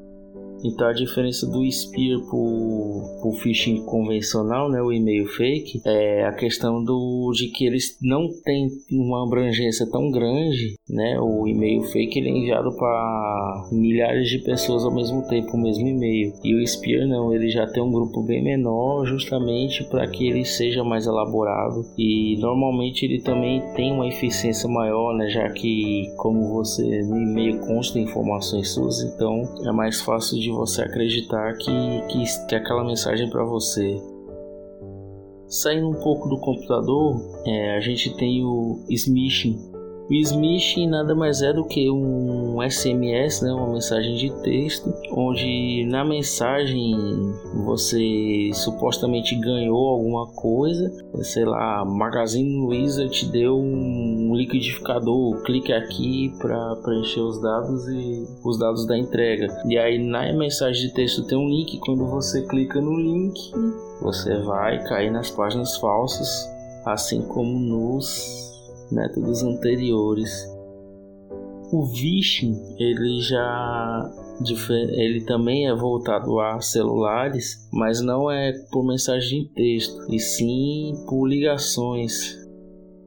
então 0.64 0.88
a 0.88 0.92
diferença 0.92 1.46
do 1.46 1.70
Spear 1.70 2.20
pro, 2.28 3.18
pro 3.20 3.32
phishing 3.32 3.84
convencional, 3.84 4.68
né, 4.68 4.80
o 4.82 4.92
e-mail 4.92 5.26
fake, 5.26 5.80
é 5.86 6.24
a 6.24 6.32
questão 6.32 6.82
do 6.82 7.30
de 7.32 7.48
que 7.48 7.64
eles 7.64 7.96
não 8.02 8.28
têm 8.44 8.68
uma 8.90 9.24
abrangência 9.24 9.88
tão 9.90 10.10
grande, 10.10 10.74
né? 10.88 11.18
O 11.20 11.46
e-mail 11.46 11.82
fake 11.82 12.18
ele 12.18 12.28
é 12.28 12.32
enviado 12.32 12.74
para 12.76 13.68
milhares 13.72 14.28
de 14.28 14.38
pessoas 14.38 14.84
ao 14.84 14.94
mesmo 14.94 15.26
tempo, 15.28 15.56
o 15.56 15.60
mesmo 15.60 15.86
e-mail. 15.86 16.32
E 16.42 16.54
o 16.54 16.66
Spear 16.66 17.06
não, 17.06 17.32
ele 17.32 17.48
já 17.50 17.66
tem 17.66 17.82
um 17.82 17.92
grupo 17.92 18.22
bem 18.22 18.42
menor, 18.42 19.06
justamente 19.06 19.84
para 19.84 20.06
que 20.06 20.28
ele 20.28 20.44
seja 20.44 20.82
mais 20.84 21.06
elaborado 21.06 21.84
e 21.96 22.36
normalmente 22.40 23.04
ele 23.04 23.20
também 23.20 23.62
tem 23.74 23.92
uma 23.92 24.08
eficiência 24.08 24.68
maior, 24.68 25.14
né? 25.16 25.28
Já 25.28 25.48
que 25.50 26.04
como 26.16 26.52
você 26.52 26.82
no 27.02 27.16
e-mail 27.16 27.60
consta 27.60 27.98
informações 27.98 28.70
suas, 28.70 29.00
então 29.02 29.42
é 29.66 29.72
mais 29.72 30.00
fácil 30.00 30.38
de 30.38 30.49
você 30.52 30.82
acreditar 30.82 31.54
que, 31.56 31.70
que, 32.08 32.46
que 32.48 32.54
aquela 32.54 32.84
mensagem 32.84 33.26
é 33.26 33.30
para 33.30 33.44
você. 33.44 34.00
Saindo 35.48 35.88
um 35.88 36.00
pouco 36.00 36.28
do 36.28 36.38
computador, 36.38 37.20
é, 37.44 37.76
a 37.76 37.80
gente 37.80 38.16
tem 38.16 38.44
o 38.44 38.84
smishing, 38.88 39.70
o 40.10 40.12
smishing 40.12 40.88
nada 40.88 41.14
mais 41.14 41.40
é 41.40 41.52
do 41.52 41.64
que 41.64 41.88
um 41.88 42.60
SMS, 42.68 43.42
né, 43.42 43.52
uma 43.52 43.74
mensagem 43.74 44.16
de 44.16 44.28
texto, 44.42 44.92
onde 45.12 45.86
na 45.88 46.04
mensagem 46.04 46.96
você 47.64 48.50
supostamente 48.52 49.36
ganhou 49.36 49.88
alguma 49.88 50.26
coisa, 50.32 50.90
sei 51.22 51.44
lá, 51.44 51.84
Magazine 51.84 52.56
Luiza 52.56 53.06
te 53.08 53.24
deu 53.24 53.56
um 53.56 54.09
liquidificador, 54.34 55.42
clique 55.42 55.72
aqui 55.72 56.32
para 56.38 56.76
preencher 56.76 57.20
os 57.20 57.40
dados 57.40 57.88
e 57.88 58.26
os 58.44 58.58
dados 58.58 58.86
da 58.86 58.98
entrega. 58.98 59.46
E 59.66 59.78
aí 59.78 59.98
na 59.98 60.32
mensagem 60.32 60.88
de 60.88 60.94
texto 60.94 61.26
tem 61.26 61.38
um 61.38 61.48
link, 61.48 61.78
quando 61.78 62.06
você 62.06 62.46
clica 62.46 62.80
no 62.80 62.96
link, 62.96 63.38
você 64.00 64.36
vai 64.42 64.82
cair 64.84 65.10
nas 65.10 65.30
páginas 65.30 65.76
falsas, 65.76 66.48
assim 66.84 67.22
como 67.22 67.58
nos 67.58 68.50
métodos 68.90 69.42
anteriores. 69.42 70.30
O 71.72 71.86
phishing 71.86 72.56
ele 72.78 73.20
já 73.20 74.10
ele 74.68 75.20
também 75.26 75.68
é 75.68 75.74
voltado 75.74 76.40
a 76.40 76.60
celulares, 76.60 77.68
mas 77.72 78.00
não 78.00 78.30
é 78.30 78.52
por 78.72 78.82
mensagem 78.86 79.42
de 79.42 79.48
texto, 79.50 80.06
e 80.08 80.18
sim 80.18 80.94
por 81.06 81.26
ligações. 81.26 82.39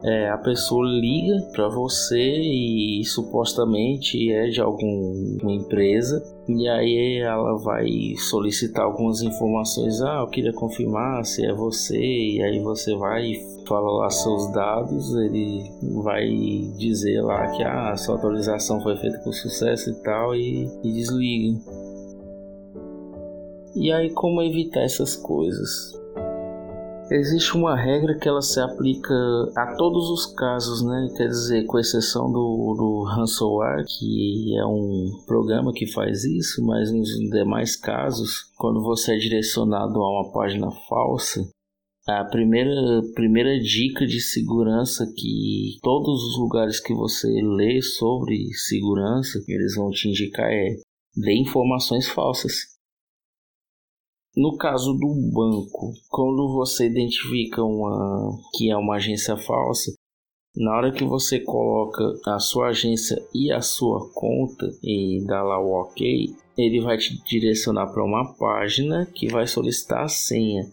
É, 0.06 0.30
a 0.30 0.38
pessoa 0.38 0.86
liga 0.86 1.48
para 1.54 1.70
você 1.70 2.20
e 2.20 3.02
supostamente 3.06 4.30
é 4.34 4.48
de 4.50 4.60
alguma 4.60 5.50
empresa 5.50 6.22
e 6.46 6.68
aí 6.68 7.20
ela 7.20 7.58
vai 7.60 7.88
solicitar 8.18 8.84
algumas 8.84 9.22
informações. 9.22 10.02
Ah, 10.02 10.20
eu 10.20 10.28
queria 10.28 10.52
confirmar 10.52 11.24
se 11.24 11.46
é 11.46 11.54
você. 11.54 11.98
E 11.98 12.44
aí 12.44 12.60
você 12.60 12.94
vai 12.96 13.34
fala 13.66 13.90
lá 13.92 14.10
seus 14.10 14.52
dados, 14.52 15.16
ele 15.16 15.64
vai 16.04 16.28
dizer 16.78 17.22
lá 17.22 17.48
que 17.52 17.64
ah, 17.64 17.92
a 17.92 17.96
sua 17.96 18.16
atualização 18.16 18.82
foi 18.82 18.98
feita 18.98 19.20
com 19.20 19.32
sucesso 19.32 19.90
e 19.90 20.04
tal 20.04 20.36
e, 20.36 20.70
e 20.84 20.92
desliga. 20.92 21.60
E 23.74 23.90
aí 23.90 24.12
como 24.12 24.42
evitar 24.42 24.82
essas 24.82 25.16
coisas? 25.16 26.03
Existe 27.12 27.56
uma 27.56 27.76
regra 27.76 28.18
que 28.18 28.28
ela 28.28 28.42
se 28.42 28.60
aplica 28.60 29.14
a 29.56 29.76
todos 29.78 30.10
os 30.10 30.34
casos, 30.36 30.84
né? 30.84 31.10
Quer 31.16 31.28
dizer, 31.28 31.66
com 31.66 31.78
exceção 31.78 32.32
do, 32.32 32.76
do 32.78 33.06
que 33.88 34.58
é 34.58 34.66
um 34.66 35.10
programa 35.28 35.72
que 35.74 35.86
faz 35.92 36.24
isso, 36.24 36.66
mas 36.66 36.92
nos 36.92 37.10
demais 37.30 37.76
casos, 37.76 38.52
quando 38.58 38.82
você 38.82 39.16
é 39.16 39.18
direcionado 39.18 40.00
a 40.00 40.10
uma 40.10 40.32
página 40.32 40.72
falsa, 40.90 41.42
a 42.08 42.26
primeira, 42.26 42.72
primeira 43.14 43.60
dica 43.60 44.06
de 44.06 44.20
segurança 44.20 45.06
que 45.16 45.78
todos 45.82 46.24
os 46.24 46.38
lugares 46.40 46.80
que 46.80 46.94
você 46.94 47.28
lê 47.28 47.82
sobre 47.82 48.48
segurança, 48.54 49.40
eles 49.48 49.76
vão 49.76 49.90
te 49.90 50.10
indicar 50.10 50.52
é 50.52 50.76
dê 51.16 51.34
informações 51.34 52.08
falsas. 52.08 52.73
No 54.36 54.58
caso 54.58 54.94
do 54.94 55.14
banco, 55.32 55.94
quando 56.10 56.52
você 56.54 56.88
identifica 56.88 57.64
uma 57.64 58.36
que 58.56 58.72
é 58.72 58.76
uma 58.76 58.96
agência 58.96 59.38
falsa, 59.38 59.94
na 60.56 60.76
hora 60.76 60.92
que 60.92 61.04
você 61.04 61.40
coloca 61.40 62.04
a 62.28 62.40
sua 62.40 62.70
agência 62.70 63.16
e 63.34 63.52
a 63.52 63.62
sua 63.62 64.12
conta 64.12 64.68
e 64.84 65.24
dá 65.28 65.44
lá 65.44 65.60
o 65.60 65.82
OK, 65.82 66.36
ele 66.58 66.82
vai 66.82 66.98
te 66.98 67.16
direcionar 67.24 67.92
para 67.92 68.04
uma 68.04 68.34
página 68.36 69.06
que 69.06 69.28
vai 69.28 69.46
solicitar 69.46 70.04
a 70.04 70.08
senha. 70.08 70.64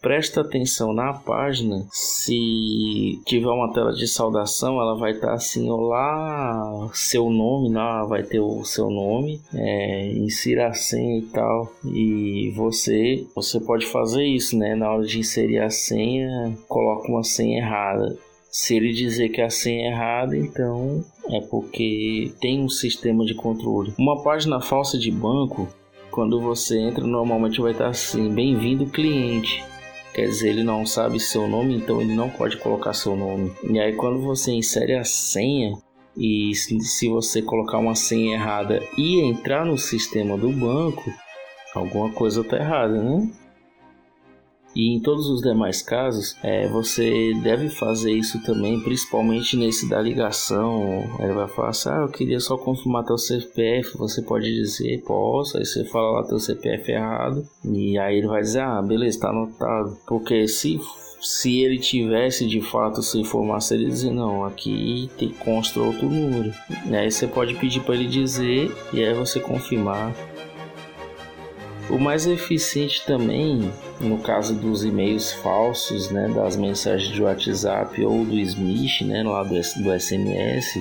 Presta 0.00 0.40
atenção 0.40 0.92
na 0.92 1.12
página. 1.12 1.86
Se 1.90 3.20
tiver 3.24 3.48
uma 3.48 3.72
tela 3.72 3.92
de 3.92 4.06
saudação, 4.08 4.80
ela 4.80 4.96
vai 4.96 5.12
estar 5.12 5.28
tá 5.28 5.34
assim: 5.34 5.70
Olá, 5.70 6.90
seu 6.94 7.30
nome, 7.30 7.72
lá 7.72 8.04
vai 8.04 8.22
ter 8.22 8.40
o 8.40 8.64
seu 8.64 8.90
nome, 8.90 9.40
é, 9.54 10.12
insira 10.12 10.68
a 10.68 10.74
senha 10.74 11.18
e 11.18 11.22
tal. 11.22 11.72
E 11.84 12.52
você, 12.56 13.26
você 13.34 13.60
pode 13.60 13.86
fazer 13.86 14.24
isso, 14.24 14.56
né? 14.56 14.74
Na 14.74 14.92
hora 14.92 15.04
de 15.04 15.18
inserir 15.18 15.58
a 15.58 15.70
senha, 15.70 16.56
coloca 16.68 17.08
uma 17.08 17.22
senha 17.22 17.58
errada. 17.58 18.16
Se 18.50 18.74
ele 18.74 18.92
dizer 18.92 19.28
que 19.28 19.40
a 19.40 19.48
senha 19.48 19.90
é 19.90 19.92
errada, 19.92 20.36
então 20.36 21.04
é 21.28 21.40
porque 21.40 22.32
tem 22.40 22.60
um 22.60 22.68
sistema 22.68 23.24
de 23.24 23.32
controle. 23.32 23.94
Uma 23.96 24.24
página 24.24 24.60
falsa 24.60 24.98
de 24.98 25.08
banco, 25.08 25.68
quando 26.10 26.40
você 26.40 26.76
entra, 26.80 27.06
normalmente 27.06 27.60
vai 27.60 27.70
estar 27.70 27.88
assim: 27.88 28.28
bem-vindo 28.34 28.86
cliente. 28.86 29.64
Quer 30.12 30.26
dizer, 30.26 30.48
ele 30.50 30.64
não 30.64 30.84
sabe 30.84 31.20
seu 31.20 31.46
nome, 31.46 31.76
então 31.76 32.00
ele 32.00 32.14
não 32.14 32.28
pode 32.28 32.56
colocar 32.56 32.92
seu 32.92 33.14
nome. 33.14 33.52
E 33.68 33.78
aí, 33.78 33.94
quando 33.94 34.20
você 34.20 34.50
insere 34.52 34.94
a 34.94 35.04
senha, 35.04 35.78
e 36.16 36.52
se 36.54 37.08
você 37.08 37.40
colocar 37.40 37.78
uma 37.78 37.94
senha 37.94 38.34
errada 38.34 38.82
e 38.98 39.20
entrar 39.20 39.64
no 39.64 39.78
sistema 39.78 40.36
do 40.36 40.50
banco, 40.50 41.10
alguma 41.74 42.10
coisa 42.10 42.42
tá 42.42 42.56
errada, 42.56 43.00
né? 43.00 43.30
E 44.74 44.94
em 44.94 45.00
todos 45.00 45.26
os 45.28 45.40
demais 45.42 45.82
casos, 45.82 46.36
é, 46.42 46.68
você 46.68 47.34
deve 47.42 47.68
fazer 47.68 48.12
isso 48.12 48.40
também, 48.42 48.80
principalmente 48.80 49.56
nesse 49.56 49.88
da 49.88 50.00
ligação. 50.00 51.04
Ele 51.18 51.32
vai 51.32 51.48
falar 51.48 51.70
assim: 51.70 51.88
ah, 51.88 52.02
eu 52.02 52.08
queria 52.08 52.40
só 52.40 52.56
confirmar 52.56 53.04
teu 53.04 53.18
CPF. 53.18 53.98
Você 53.98 54.22
pode 54.22 54.52
dizer, 54.52 55.02
posso. 55.02 55.58
Aí 55.58 55.64
você 55.64 55.84
fala 55.84 56.20
lá 56.20 56.26
teu 56.26 56.38
CPF 56.38 56.92
errado. 56.92 57.46
E 57.64 57.98
aí 57.98 58.18
ele 58.18 58.28
vai 58.28 58.42
dizer: 58.42 58.60
ah, 58.60 58.80
beleza, 58.80 59.20
tá 59.20 59.30
anotado. 59.30 59.96
Porque 60.06 60.46
se 60.46 60.80
se 61.20 61.60
ele 61.60 61.78
tivesse 61.78 62.46
de 62.46 62.62
fato 62.62 63.00
essa 63.00 63.18
informação, 63.18 63.76
ele 63.76 63.86
dizer 63.86 64.10
não, 64.10 64.44
aqui 64.44 65.10
tem 65.18 65.28
consta 65.28 65.78
outro 65.78 66.08
número. 66.08 66.52
Aí 66.90 67.10
você 67.10 67.26
pode 67.26 67.54
pedir 67.54 67.80
para 67.80 67.94
ele 67.94 68.06
dizer 68.06 68.74
e 68.92 69.04
aí 69.04 69.12
você 69.12 69.38
confirmar. 69.38 70.14
O 71.90 71.98
mais 71.98 72.24
eficiente 72.24 73.04
também, 73.04 73.68
no 74.00 74.18
caso 74.18 74.54
dos 74.54 74.84
e-mails 74.84 75.32
falsos, 75.32 76.08
né, 76.08 76.28
das 76.28 76.56
mensagens 76.56 77.12
de 77.12 77.20
WhatsApp 77.20 78.04
ou 78.04 78.24
do 78.24 78.38
Smith, 78.38 79.00
né, 79.00 79.24
lá 79.24 79.42
do, 79.42 79.54
do 79.54 80.00
SMS, 80.00 80.80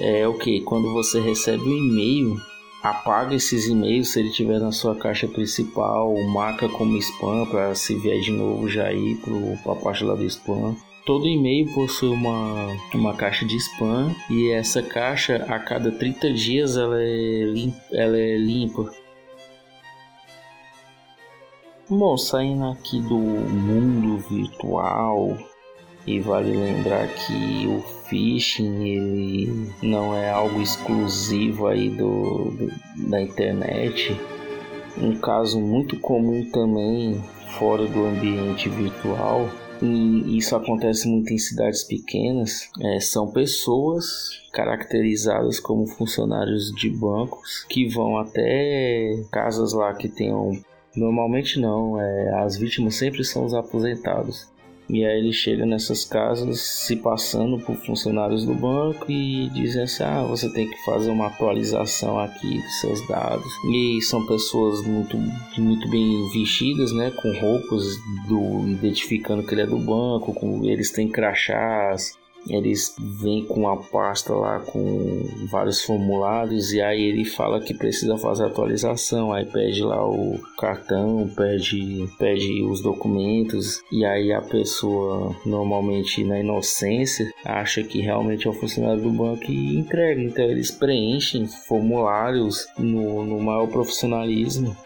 é 0.00 0.26
o 0.26 0.34
que? 0.38 0.62
Quando 0.62 0.90
você 0.94 1.20
recebe 1.20 1.62
um 1.62 1.76
e-mail, 1.76 2.40
apaga 2.82 3.34
esses 3.34 3.68
e-mails 3.68 4.08
se 4.08 4.20
ele 4.20 4.30
tiver 4.30 4.58
na 4.58 4.72
sua 4.72 4.96
caixa 4.96 5.28
principal, 5.28 6.14
marca 6.28 6.66
como 6.66 6.96
spam 6.96 7.44
para 7.44 7.74
se 7.74 7.94
vier 7.96 8.18
de 8.22 8.32
novo 8.32 8.70
já 8.70 8.90
ir 8.90 9.16
para 9.62 9.72
a 9.72 9.76
parte 9.76 10.02
lá 10.02 10.14
do 10.14 10.24
spam. 10.24 10.74
Todo 11.04 11.26
e-mail 11.26 11.66
possui 11.74 12.08
uma, 12.08 12.74
uma 12.94 13.14
caixa 13.14 13.44
de 13.44 13.56
spam 13.56 14.14
e 14.30 14.50
essa 14.50 14.82
caixa 14.82 15.44
a 15.46 15.58
cada 15.58 15.90
30 15.92 16.32
dias 16.32 16.76
ela 16.78 16.98
é, 16.98 17.44
lim, 17.44 17.74
ela 17.92 18.16
é 18.16 18.38
limpa 18.38 18.90
Bom, 21.90 22.18
saindo 22.18 22.66
aqui 22.66 23.00
do 23.00 23.16
mundo 23.16 24.18
virtual, 24.28 25.38
e 26.06 26.20
vale 26.20 26.54
lembrar 26.54 27.08
que 27.08 27.66
o 27.66 27.80
phishing 28.04 28.84
ele 28.84 29.72
não 29.82 30.14
é 30.14 30.30
algo 30.30 30.60
exclusivo 30.60 31.66
aí 31.66 31.88
do, 31.88 32.50
do, 32.50 33.08
da 33.08 33.22
internet. 33.22 34.14
Um 34.96 35.16
caso 35.16 35.60
muito 35.60 35.98
comum 35.98 36.50
também 36.50 37.22
fora 37.58 37.86
do 37.86 38.04
ambiente 38.04 38.68
virtual 38.68 39.48
e 39.80 40.36
isso 40.36 40.56
acontece 40.56 41.08
muito 41.08 41.32
em 41.32 41.38
cidades 41.38 41.84
pequenas, 41.84 42.68
é, 42.80 43.00
são 43.00 43.30
pessoas 43.30 44.42
caracterizadas 44.52 45.60
como 45.60 45.86
funcionários 45.86 46.70
de 46.74 46.90
bancos 46.90 47.64
que 47.68 47.88
vão 47.88 48.18
até 48.18 49.22
casas 49.30 49.72
lá 49.72 49.94
que 49.94 50.08
tenham 50.08 50.52
Normalmente 50.98 51.60
não, 51.60 52.00
é, 52.00 52.34
as 52.40 52.56
vítimas 52.56 52.96
sempre 52.96 53.24
são 53.24 53.44
os 53.44 53.54
aposentados. 53.54 54.48
E 54.90 55.04
aí 55.04 55.18
ele 55.18 55.32
chega 55.34 55.66
nessas 55.66 56.06
casas 56.06 56.60
se 56.60 56.96
passando 56.96 57.58
por 57.58 57.76
funcionários 57.76 58.46
do 58.46 58.54
banco 58.54 59.04
e 59.12 59.50
dizem 59.50 59.82
assim: 59.82 60.02
ah, 60.02 60.22
você 60.22 60.50
tem 60.50 60.66
que 60.66 60.84
fazer 60.84 61.10
uma 61.10 61.26
atualização 61.26 62.18
aqui 62.18 62.56
dos 62.56 62.80
seus 62.80 63.06
dados. 63.06 63.52
E 63.70 64.00
são 64.00 64.24
pessoas 64.26 64.80
muito, 64.86 65.18
muito 65.58 65.88
bem 65.90 66.30
vestidas, 66.32 66.90
né? 66.92 67.10
Com 67.10 67.30
roupas 67.38 67.84
do 68.26 68.66
identificando 68.66 69.42
que 69.42 69.54
ele 69.54 69.62
é 69.62 69.66
do 69.66 69.78
banco, 69.78 70.32
com, 70.32 70.64
eles 70.64 70.90
têm 70.90 71.06
crachás, 71.06 72.16
eles 72.48 72.94
vêm 72.98 73.44
com 73.44 73.68
a 73.68 73.76
pasta 73.76 74.34
lá 74.34 74.60
com 74.60 75.24
vários 75.50 75.82
formulários 75.82 76.72
e 76.72 76.80
aí 76.80 77.02
ele 77.02 77.24
fala 77.24 77.60
que 77.60 77.74
precisa 77.74 78.16
fazer 78.16 78.46
atualização, 78.46 79.32
aí 79.32 79.44
pede 79.44 79.82
lá 79.82 80.04
o 80.06 80.38
cartão, 80.58 81.30
pede, 81.36 82.08
pede 82.18 82.62
os 82.64 82.80
documentos 82.80 83.82
e 83.92 84.04
aí 84.04 84.32
a 84.32 84.40
pessoa 84.40 85.34
normalmente 85.44 86.24
na 86.24 86.40
inocência 86.40 87.32
acha 87.44 87.82
que 87.82 88.00
realmente 88.00 88.46
é 88.46 88.50
o 88.50 88.54
funcionário 88.54 89.02
do 89.02 89.10
banco 89.10 89.50
e 89.50 89.76
entrega, 89.76 90.20
então 90.20 90.44
eles 90.44 90.70
preenchem 90.70 91.46
formulários 91.46 92.66
no, 92.78 93.24
no 93.24 93.40
maior 93.40 93.68
profissionalismo 93.68 94.76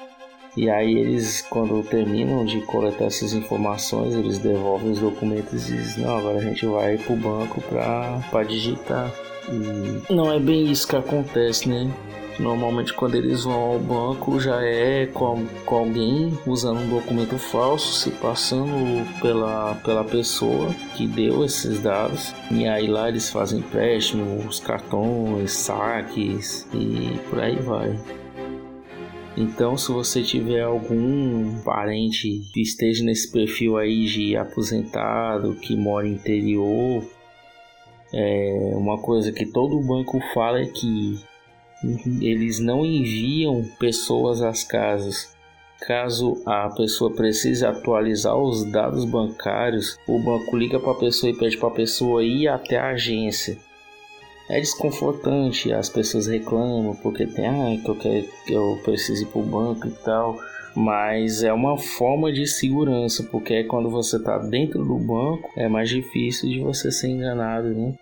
e 0.56 0.68
aí 0.68 0.98
eles, 0.98 1.40
quando 1.48 1.82
terminam 1.82 2.44
de 2.44 2.60
coletar 2.62 3.06
essas 3.06 3.32
informações, 3.32 4.14
eles 4.14 4.38
devolvem 4.38 4.90
os 4.90 4.98
documentos 4.98 5.68
e 5.68 5.76
dizem, 5.76 6.04
não, 6.04 6.18
agora 6.18 6.38
a 6.38 6.42
gente 6.42 6.66
vai 6.66 6.98
pro 6.98 7.16
banco 7.16 7.62
para 7.62 8.42
digitar. 8.42 9.10
E 9.48 10.12
não 10.12 10.30
é 10.30 10.38
bem 10.38 10.70
isso 10.70 10.86
que 10.86 10.94
acontece, 10.94 11.68
né? 11.68 11.90
Normalmente 12.38 12.92
quando 12.94 13.14
eles 13.14 13.44
vão 13.44 13.60
ao 13.60 13.78
banco 13.78 14.40
já 14.40 14.62
é 14.62 15.06
com, 15.06 15.46
com 15.66 15.76
alguém 15.76 16.38
usando 16.46 16.80
um 16.80 16.88
documento 16.88 17.38
falso, 17.38 17.92
se 17.92 18.10
passando 18.10 19.06
pela, 19.20 19.74
pela 19.84 20.04
pessoa 20.04 20.70
que 20.96 21.06
deu 21.06 21.44
esses 21.44 21.80
dados. 21.80 22.34
E 22.50 22.66
aí 22.66 22.86
lá 22.86 23.08
eles 23.08 23.30
fazem 23.30 23.58
empréstimos, 23.58 24.60
cartões, 24.60 25.52
saques 25.52 26.66
e 26.72 27.18
por 27.28 27.40
aí 27.40 27.56
vai. 27.56 27.98
Então, 29.36 29.78
se 29.78 29.90
você 29.90 30.22
tiver 30.22 30.60
algum 30.60 31.58
parente 31.62 32.42
que 32.52 32.60
esteja 32.60 33.02
nesse 33.02 33.32
perfil 33.32 33.78
aí 33.78 34.04
de 34.04 34.36
aposentado, 34.36 35.54
que 35.54 35.74
mora 35.74 36.06
no 36.06 36.12
interior, 36.12 37.02
é 38.12 38.72
uma 38.74 38.98
coisa 38.98 39.32
que 39.32 39.46
todo 39.46 39.80
banco 39.80 40.20
fala 40.34 40.60
é 40.60 40.66
que 40.66 41.18
eles 42.20 42.60
não 42.60 42.84
enviam 42.84 43.64
pessoas 43.78 44.42
às 44.42 44.62
casas. 44.62 45.34
Caso 45.80 46.40
a 46.46 46.68
pessoa 46.68 47.12
precise 47.12 47.64
atualizar 47.64 48.36
os 48.36 48.70
dados 48.70 49.04
bancários, 49.04 49.98
o 50.06 50.18
banco 50.18 50.56
liga 50.56 50.78
para 50.78 50.92
a 50.92 50.98
pessoa 50.98 51.32
e 51.32 51.36
pede 51.36 51.56
para 51.56 51.70
a 51.70 51.74
pessoa 51.74 52.22
ir 52.22 52.46
até 52.48 52.76
a 52.76 52.90
agência 52.90 53.58
é 54.48 54.60
desconfortante, 54.60 55.72
as 55.72 55.88
pessoas 55.88 56.26
reclamam 56.26 56.94
porque 56.96 57.26
tem, 57.26 57.46
ah, 57.46 57.78
que 57.82 57.88
eu, 57.88 57.96
quero, 57.96 58.28
que 58.46 58.52
eu 58.52 58.80
preciso 58.84 59.22
ir 59.22 59.26
pro 59.26 59.42
banco 59.42 59.86
e 59.86 59.90
tal. 59.90 60.38
Mas 60.74 61.42
é 61.42 61.52
uma 61.52 61.76
forma 61.76 62.32
de 62.32 62.46
segurança, 62.46 63.22
porque 63.30 63.54
é 63.54 63.64
quando 63.64 63.90
você 63.90 64.16
está 64.16 64.38
dentro 64.38 64.82
do 64.82 64.98
banco 64.98 65.50
é 65.56 65.68
mais 65.68 65.88
difícil 65.88 66.48
de 66.48 66.60
você 66.60 66.90
ser 66.90 67.08
enganado, 67.08 67.68
né? 67.68 67.94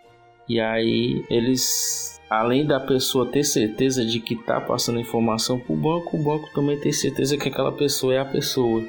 E 0.48 0.60
aí 0.60 1.24
eles, 1.28 2.20
além 2.28 2.64
da 2.64 2.78
pessoa 2.78 3.26
ter 3.26 3.42
certeza 3.42 4.04
de 4.04 4.20
que 4.20 4.34
está 4.34 4.60
passando 4.60 5.00
informação 5.00 5.58
para 5.58 5.72
o 5.72 5.76
banco, 5.76 6.16
o 6.16 6.22
banco 6.22 6.48
também 6.54 6.78
tem 6.78 6.92
certeza 6.92 7.36
que 7.36 7.48
aquela 7.48 7.72
pessoa 7.72 8.14
é 8.14 8.18
a 8.18 8.24
pessoa 8.24 8.84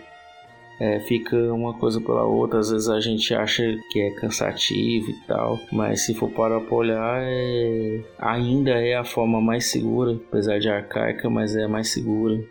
é, 0.80 1.00
fica 1.02 1.36
uma 1.54 1.74
coisa 1.78 2.02
pela 2.02 2.24
outra. 2.24 2.60
Às 2.60 2.72
vezes 2.72 2.90
a 2.90 3.00
gente 3.00 3.34
acha 3.34 3.64
que 3.92 4.00
é 4.02 4.12
cansativo 4.12 5.10
e 5.12 5.28
tal, 5.28 5.60
mas 5.72 6.06
se 6.06 6.14
for 6.14 6.30
para 6.32 6.58
olhar, 6.58 7.22
é... 7.24 8.04
ainda 8.18 8.72
é 8.72 8.96
a 8.96 9.04
forma 9.04 9.42
mais 9.42 9.66
segura, 9.66 10.14
apesar 10.14 10.60
de 10.60 10.70
arcaica, 10.70 11.30
mas 11.30 11.56
é 11.56 11.64
a 11.64 11.70
mais 11.70 11.90
segura. 11.90 12.44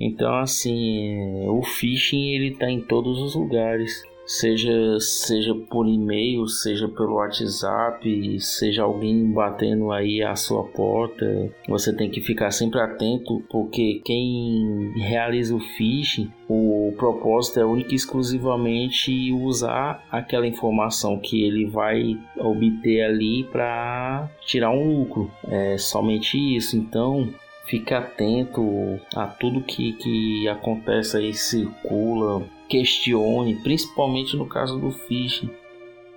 Então, 0.00 0.34
assim, 0.38 1.44
é... 1.44 1.50
o 1.50 1.62
phishing 1.62 2.30
ele 2.34 2.56
tá 2.56 2.70
em 2.70 2.80
todos 2.80 3.20
os 3.20 3.34
lugares 3.34 4.02
seja 4.32 4.98
seja 4.98 5.54
por 5.54 5.86
e-mail, 5.86 6.46
seja 6.48 6.88
pelo 6.88 7.16
WhatsApp, 7.16 8.40
seja 8.40 8.82
alguém 8.82 9.30
batendo 9.30 9.92
aí 9.92 10.22
a 10.22 10.34
sua 10.34 10.64
porta, 10.64 11.50
você 11.68 11.94
tem 11.94 12.10
que 12.10 12.20
ficar 12.20 12.50
sempre 12.50 12.80
atento 12.80 13.42
porque 13.50 14.00
quem 14.04 14.92
realiza 14.96 15.54
o 15.54 15.60
phishing, 15.60 16.30
o 16.48 16.94
propósito 16.96 17.60
é 17.60 17.64
único 17.64 17.92
e 17.92 17.94
exclusivamente 17.94 19.32
usar 19.32 20.04
aquela 20.10 20.46
informação 20.46 21.18
que 21.18 21.42
ele 21.42 21.66
vai 21.66 22.18
obter 22.38 23.02
ali 23.02 23.44
para 23.44 24.30
tirar 24.46 24.70
um 24.70 24.98
lucro. 24.98 25.30
É 25.48 25.76
somente 25.78 26.38
isso. 26.38 26.76
Então, 26.76 27.28
fique 27.66 27.94
atento 27.94 29.00
a 29.14 29.26
tudo 29.26 29.62
que, 29.62 29.92
que 29.94 30.48
acontece 30.48 31.16
aí, 31.16 31.32
circula, 31.32 32.42
questione, 32.68 33.56
principalmente 33.56 34.36
no 34.36 34.46
caso 34.46 34.78
do 34.78 34.90
phishing. 34.90 35.50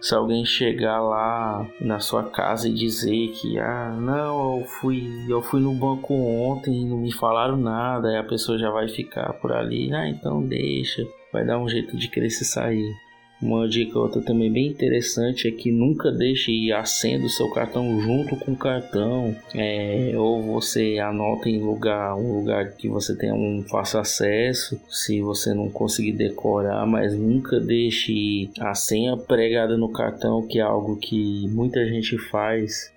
Se 0.02 0.14
alguém 0.14 0.46
chegar 0.46 1.02
lá 1.02 1.68
na 1.82 2.00
sua 2.00 2.24
casa 2.24 2.70
e 2.70 2.74
dizer 2.74 3.30
que 3.30 3.58
ah, 3.58 3.96
não, 4.00 4.60
eu 4.60 4.66
fui, 4.66 5.26
eu 5.28 5.42
fui 5.42 5.60
no 5.60 5.74
banco 5.74 6.14
ontem 6.14 6.82
e 6.82 6.86
não 6.86 6.98
me 6.98 7.12
falaram 7.12 7.58
nada, 7.58 8.10
aí 8.10 8.18
a 8.18 8.24
pessoa 8.24 8.58
já 8.58 8.70
vai 8.70 8.88
ficar 8.88 9.34
por 9.34 9.52
ali, 9.52 9.92
ah, 9.94 10.08
então 10.08 10.44
deixa, 10.44 11.08
vai 11.34 11.44
dar 11.44 11.58
um 11.58 11.68
jeito 11.68 11.98
de 11.98 12.08
querer 12.08 12.30
se 12.30 12.46
sair. 12.46 13.05
Uma 13.42 13.68
dica 13.68 14.00
outra 14.00 14.22
também 14.22 14.52
bem 14.52 14.68
interessante 14.68 15.48
é 15.48 15.52
que 15.52 15.70
nunca 15.70 16.10
deixe 16.10 16.72
a 16.72 16.86
senha 16.86 17.20
do 17.20 17.28
seu 17.28 17.50
cartão 17.52 18.00
junto 18.00 18.38
com 18.38 18.54
o 18.54 18.58
cartão, 18.58 19.36
é, 19.54 20.14
ou 20.16 20.42
você 20.42 20.98
anota 21.00 21.50
em 21.50 21.62
lugar 21.62 22.16
um 22.16 22.40
lugar 22.40 22.72
que 22.72 22.88
você 22.88 23.16
tenha 23.16 23.36
um 23.36 23.62
fácil 23.70 24.00
acesso, 24.00 24.80
se 24.90 25.22
você 25.22 25.54
não 25.54 25.70
conseguir 25.70 26.14
decorar, 26.14 26.86
mas 26.86 27.14
nunca 27.14 27.60
deixe 27.60 28.50
a 28.58 28.74
senha 28.74 29.18
pregada 29.18 29.78
no 29.78 29.92
cartão, 29.92 30.48
que 30.48 30.60
é 30.60 30.62
algo 30.62 30.96
que 30.96 31.46
muita 31.50 31.86
gente 31.86 32.18
faz. 32.18 32.94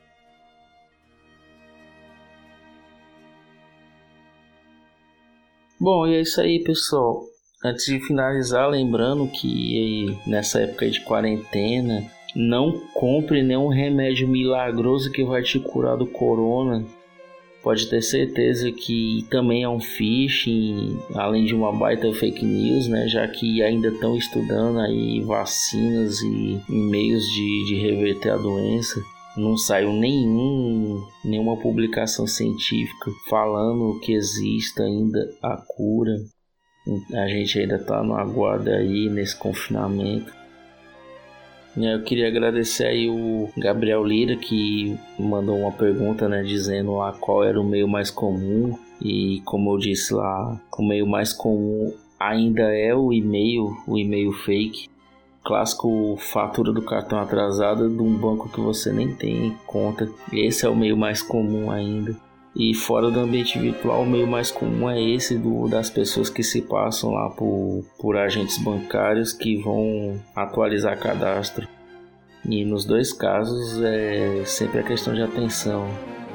Bom, 5.81 6.07
e 6.07 6.15
é 6.15 6.21
isso 6.21 6.41
aí, 6.41 6.63
pessoal. 6.63 7.25
Antes 7.65 7.87
de 7.87 7.99
finalizar, 8.07 8.69
lembrando 8.69 9.27
que 9.27 10.17
nessa 10.27 10.61
época 10.61 10.89
de 10.89 11.01
quarentena, 11.01 12.05
não 12.37 12.81
compre 12.95 13.43
nenhum 13.43 13.69
remédio 13.69 14.29
milagroso 14.29 15.11
que 15.11 15.25
vai 15.25 15.43
te 15.43 15.59
curar 15.59 15.97
do 15.97 16.07
corona. 16.07 16.85
Pode 17.61 17.89
ter 17.89 18.01
certeza 18.01 18.71
que 18.71 19.27
também 19.29 19.65
é 19.65 19.69
um 19.69 19.81
phishing, 19.81 20.99
além 21.15 21.45
de 21.45 21.55
uma 21.55 21.73
baita 21.73 22.13
fake 22.13 22.45
news, 22.45 22.87
né? 22.87 23.09
Já 23.09 23.27
que 23.27 23.61
ainda 23.61 23.89
estão 23.89 24.17
estudando 24.17 24.79
aí 24.79 25.21
vacinas 25.23 26.21
e 26.21 26.61
meios 26.69 27.25
de, 27.25 27.65
de 27.67 27.75
reverter 27.81 28.31
a 28.31 28.37
doença 28.37 29.03
não 29.37 29.57
saiu 29.57 29.93
nenhum, 29.93 31.05
nenhuma 31.25 31.57
publicação 31.57 32.27
científica 32.27 33.11
falando 33.29 33.99
que 34.01 34.13
exista 34.13 34.83
ainda 34.83 35.31
a 35.43 35.57
cura. 35.57 36.17
A 37.15 37.29
gente 37.29 37.59
ainda 37.59 37.79
tá 37.79 38.03
no 38.03 38.15
aguardo 38.15 38.71
aí 38.71 39.09
nesse 39.11 39.37
confinamento. 39.37 40.33
Eu 41.77 42.03
queria 42.03 42.27
agradecer 42.27 42.87
aí 42.87 43.09
o 43.09 43.51
Gabriel 43.57 44.05
Lira 44.05 44.37
que 44.37 44.99
mandou 45.19 45.59
uma 45.59 45.71
pergunta, 45.71 46.29
né, 46.29 46.43
dizendo 46.43 46.97
lá 46.97 47.13
qual 47.13 47.45
era 47.45 47.61
o 47.61 47.65
meio 47.65 47.87
mais 47.87 48.11
comum 48.11 48.77
e 49.01 49.41
como 49.45 49.73
eu 49.73 49.79
disse 49.79 50.13
lá, 50.13 50.61
o 50.77 50.83
meio 50.83 51.07
mais 51.07 51.33
comum 51.33 51.93
ainda 52.19 52.63
é 52.75 52.95
o 52.95 53.13
e-mail, 53.13 53.77
o 53.87 53.97
e-mail 53.97 54.33
fake. 54.33 54.89
Clássico 55.45 56.17
fatura 56.19 56.73
do 56.73 56.83
cartão 56.83 57.21
atrasada 57.21 57.89
de 57.89 58.03
um 58.03 58.15
banco 58.17 58.49
que 58.49 58.61
você 58.61 58.93
nem 58.93 59.15
tem 59.15 59.57
conta. 59.67 60.09
Esse 60.33 60.67
é 60.67 60.69
o 60.69 60.77
meio 60.77 60.97
mais 60.97 61.23
comum 61.23 61.71
ainda. 61.71 62.17
E 62.57 62.75
fora 62.75 63.11
do 63.11 63.21
ambiente 63.21 63.59
virtual, 63.59 64.03
o 64.03 64.07
meio 64.07 64.27
mais 64.27 64.51
comum 64.51 64.91
é 64.91 65.01
esse 65.01 65.39
do, 65.39 65.69
das 65.69 65.91
pessoas 65.91 66.29
que 66.29 66.43
se 66.43 66.63
passam 66.63 67.13
lá 67.13 67.31
por, 67.31 67.85
por 67.99 68.17
agentes 68.17 68.59
bancários 68.59 69.33
que 69.33 69.57
vão 69.57 70.21
atualizar 70.35 70.99
cadastro. 70.99 71.69
E 72.45 72.65
nos 72.65 72.85
dois 72.85 73.13
casos 73.13 73.81
é 73.83 74.43
sempre 74.45 74.81
a 74.81 74.83
questão 74.83 75.13
de 75.15 75.23
atenção, 75.23 75.87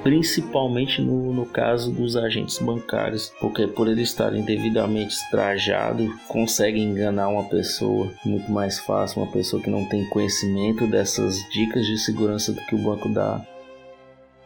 principalmente 0.04 1.02
no, 1.02 1.34
no 1.34 1.45
caso 1.45 1.91
dos 1.91 2.15
agentes 2.15 2.60
bancários, 2.60 3.34
porque 3.39 3.65
por 3.67 3.88
eles 3.88 4.10
estarem 4.10 4.43
devidamente 4.43 5.15
trajados, 5.32 6.13
conseguem 6.28 6.84
enganar 6.84 7.30
uma 7.30 7.45
pessoa 7.45 8.12
muito 8.26 8.52
mais 8.52 8.80
fácil, 8.80 9.23
uma 9.23 9.32
pessoa 9.32 9.62
que 9.62 9.69
não 9.69 9.86
tem 9.89 10.08
conhecimento 10.10 10.86
dessas 10.86 11.38
dicas 11.49 11.86
de 11.86 11.97
segurança 11.97 12.52
do 12.52 12.62
que 12.65 12.76
o 12.76 12.84
banco 12.84 13.10
dá. 13.10 13.43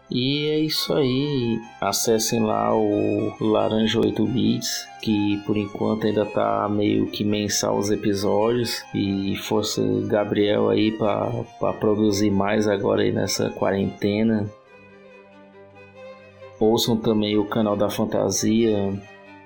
E 0.10 0.48
é 0.48 0.60
isso 0.60 0.94
aí. 0.94 1.60
Acessem 1.82 2.40
lá 2.40 2.74
o 2.74 3.34
Laranja 3.42 4.00
8 4.00 4.26
Bits, 4.26 4.88
que 5.02 5.38
por 5.46 5.58
enquanto 5.58 6.08
ainda 6.08 6.26
tá 6.26 6.68
meio 6.70 7.08
que 7.08 7.26
mensal 7.26 7.78
os 7.78 7.92
episódios. 7.92 8.84
E 8.94 9.36
força 9.36 9.82
Gabriel 10.08 10.70
aí 10.70 10.92
para 10.92 11.74
produzir 11.74 12.32
mais 12.32 12.68
agora 12.68 13.02
aí 13.02 13.12
nessa 13.12 13.50
quarentena. 13.50 14.50
Ouçam 16.60 16.96
também 16.96 17.38
o 17.38 17.46
canal 17.46 17.76
da 17.76 17.90
Fantasia. 17.90 18.94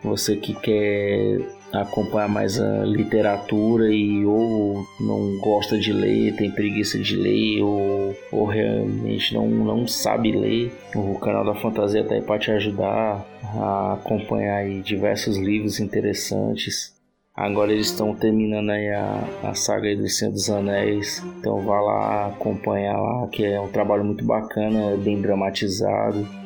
Você 0.04 0.36
que 0.36 0.54
quer 0.54 1.42
acompanhar 1.74 2.28
mais 2.28 2.60
a 2.60 2.84
literatura 2.84 3.90
e 3.92 4.26
ou 4.26 4.86
não 5.00 5.38
gosta 5.40 5.78
de 5.78 5.94
ler, 5.94 6.36
tem 6.36 6.52
preguiça 6.52 7.00
de 7.00 7.16
ler 7.16 7.62
ou, 7.62 8.16
ou 8.32 8.46
realmente 8.46 9.34
não, 9.34 9.48
não 9.48 9.88
sabe 9.88 10.32
ler, 10.32 10.72
o 10.96 11.18
canal 11.20 11.46
da 11.46 11.56
Fantasia 11.56 12.02
está 12.02 12.16
aí 12.16 12.22
para 12.22 12.40
te 12.40 12.52
ajudar 12.52 13.26
a 13.56 13.94
acompanhar 13.94 14.68
diversos 14.82 15.38
livros 15.38 15.80
interessantes. 15.80 16.94
Agora 17.34 17.72
eles 17.72 17.88
estão 17.88 18.14
terminando 18.14 18.72
aí 18.72 18.90
a, 18.90 19.24
a 19.44 19.54
saga 19.54 19.96
do 19.96 20.08
Senhor 20.10 20.32
dos 20.32 20.50
Anéis, 20.50 21.24
então 21.40 21.62
vá 21.62 21.80
lá 21.80 22.28
acompanhar 22.28 23.00
lá, 23.00 23.28
que 23.30 23.46
é 23.46 23.60
um 23.60 23.70
trabalho 23.70 24.04
muito 24.04 24.26
bacana, 24.26 24.98
bem 24.98 25.22
dramatizado 25.22 26.41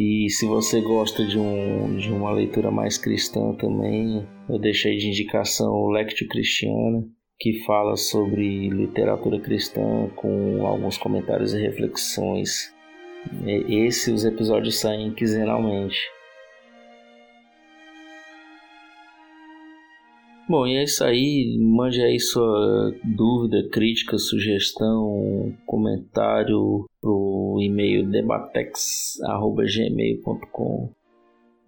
e 0.00 0.30
se 0.30 0.46
você 0.46 0.80
gosta 0.80 1.26
de, 1.26 1.36
um, 1.36 1.96
de 1.96 2.08
uma 2.08 2.30
leitura 2.30 2.70
mais 2.70 2.96
cristã 2.96 3.52
também, 3.54 4.24
eu 4.48 4.56
deixei 4.56 4.96
de 4.96 5.08
indicação 5.08 5.72
o 5.72 5.90
Lectio 5.90 6.28
Cristiana, 6.28 7.04
que 7.36 7.64
fala 7.64 7.96
sobre 7.96 8.68
literatura 8.68 9.40
cristã 9.40 10.08
com 10.14 10.64
alguns 10.64 10.96
comentários 10.96 11.52
e 11.52 11.60
reflexões. 11.60 12.72
Esse 13.44 14.12
os 14.12 14.24
episódios 14.24 14.78
saem 14.78 15.12
quinzenalmente. 15.12 15.98
Bom, 20.48 20.66
e 20.66 20.76
é 20.76 20.84
isso 20.84 21.04
aí. 21.04 21.58
Mande 21.60 22.00
aí 22.00 22.18
sua 22.18 22.94
dúvida, 23.04 23.68
crítica, 23.70 24.16
sugestão, 24.16 25.54
comentário 25.66 26.86
pro 27.02 27.58
e-mail 27.60 28.10
debatex@gmail.com. 28.10 30.90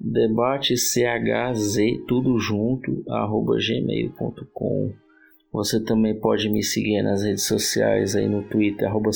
Debate 0.01 0.79
chz 0.79 1.77
tudo 2.09 2.39
junto 2.39 3.05
arroba 3.11 3.59
gmail.com. 3.59 4.95
Você 5.53 5.85
também 5.85 6.19
pode 6.19 6.49
me 6.49 6.63
seguir 6.63 7.03
nas 7.03 7.23
redes 7.23 7.45
sociais 7.45 8.17
aí 8.17 8.27
no 8.27 8.43
Twitter 8.45 8.89
arroba 8.89 9.11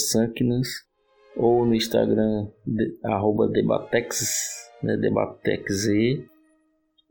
ou 1.36 1.64
no 1.64 1.74
Instagram 1.74 2.48
de, 2.66 2.98
arroba 3.02 3.48
debatex, 3.48 4.70
né, 4.82 4.98
debatex 4.98 5.86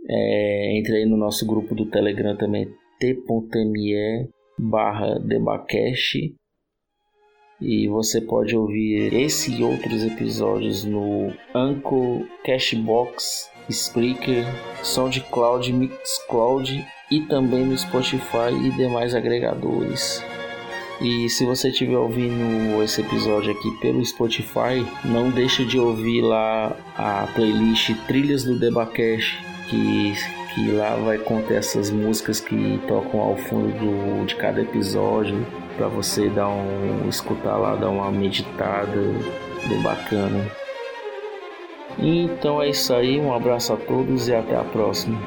é, 0.09 0.77
entre 0.77 0.97
aí 0.97 1.05
no 1.05 1.17
nosso 1.17 1.45
grupo 1.45 1.73
do 1.73 1.85
Telegram 1.85 2.35
também, 2.35 2.67
t.me 2.99 4.29
barra 4.57 5.19
debacast. 5.19 6.33
E 7.61 7.87
você 7.87 8.19
pode 8.19 8.55
ouvir 8.55 9.13
esse 9.13 9.53
e 9.53 9.63
outros 9.63 10.03
episódios 10.03 10.83
no 10.83 11.31
Anchor, 11.55 12.25
Cashbox, 12.43 13.49
Spreaker, 13.69 14.43
SoundCloud, 14.83 15.71
Mixcloud 15.71 16.85
e 17.09 17.21
também 17.21 17.65
no 17.65 17.77
Spotify 17.77 18.51
e 18.65 18.71
demais 18.71 19.15
agregadores. 19.15 20.21
E 21.01 21.29
se 21.29 21.45
você 21.45 21.69
estiver 21.69 21.97
ouvindo 21.97 22.83
esse 22.83 23.01
episódio 23.01 23.51
aqui 23.51 23.71
pelo 23.79 24.05
Spotify, 24.05 24.85
não 25.05 25.29
deixe 25.29 25.65
de 25.65 25.79
ouvir 25.79 26.21
lá 26.21 26.75
a 26.97 27.27
playlist 27.33 27.95
Trilhas 28.07 28.43
do 28.43 28.59
Debacash 28.59 29.52
que, 29.73 30.13
que 30.53 30.71
lá 30.71 30.95
vai 30.95 31.17
conter 31.17 31.57
essas 31.57 31.89
músicas 31.89 32.39
que 32.39 32.79
tocam 32.87 33.19
ao 33.19 33.35
fundo 33.35 33.71
do, 33.73 34.25
de 34.25 34.35
cada 34.35 34.61
episódio 34.61 35.45
para 35.75 35.87
você 35.87 36.29
dar 36.29 36.49
um 36.49 37.09
escutar 37.09 37.57
lá, 37.57 37.75
dar 37.75 37.89
uma 37.89 38.11
meditada 38.11 39.01
bem 39.67 39.81
bacana. 39.81 40.45
Então 41.97 42.61
é 42.61 42.69
isso 42.69 42.93
aí, 42.93 43.19
um 43.19 43.33
abraço 43.33 43.73
a 43.73 43.77
todos 43.77 44.27
e 44.27 44.35
até 44.35 44.55
a 44.55 44.63
próxima. 44.63 45.19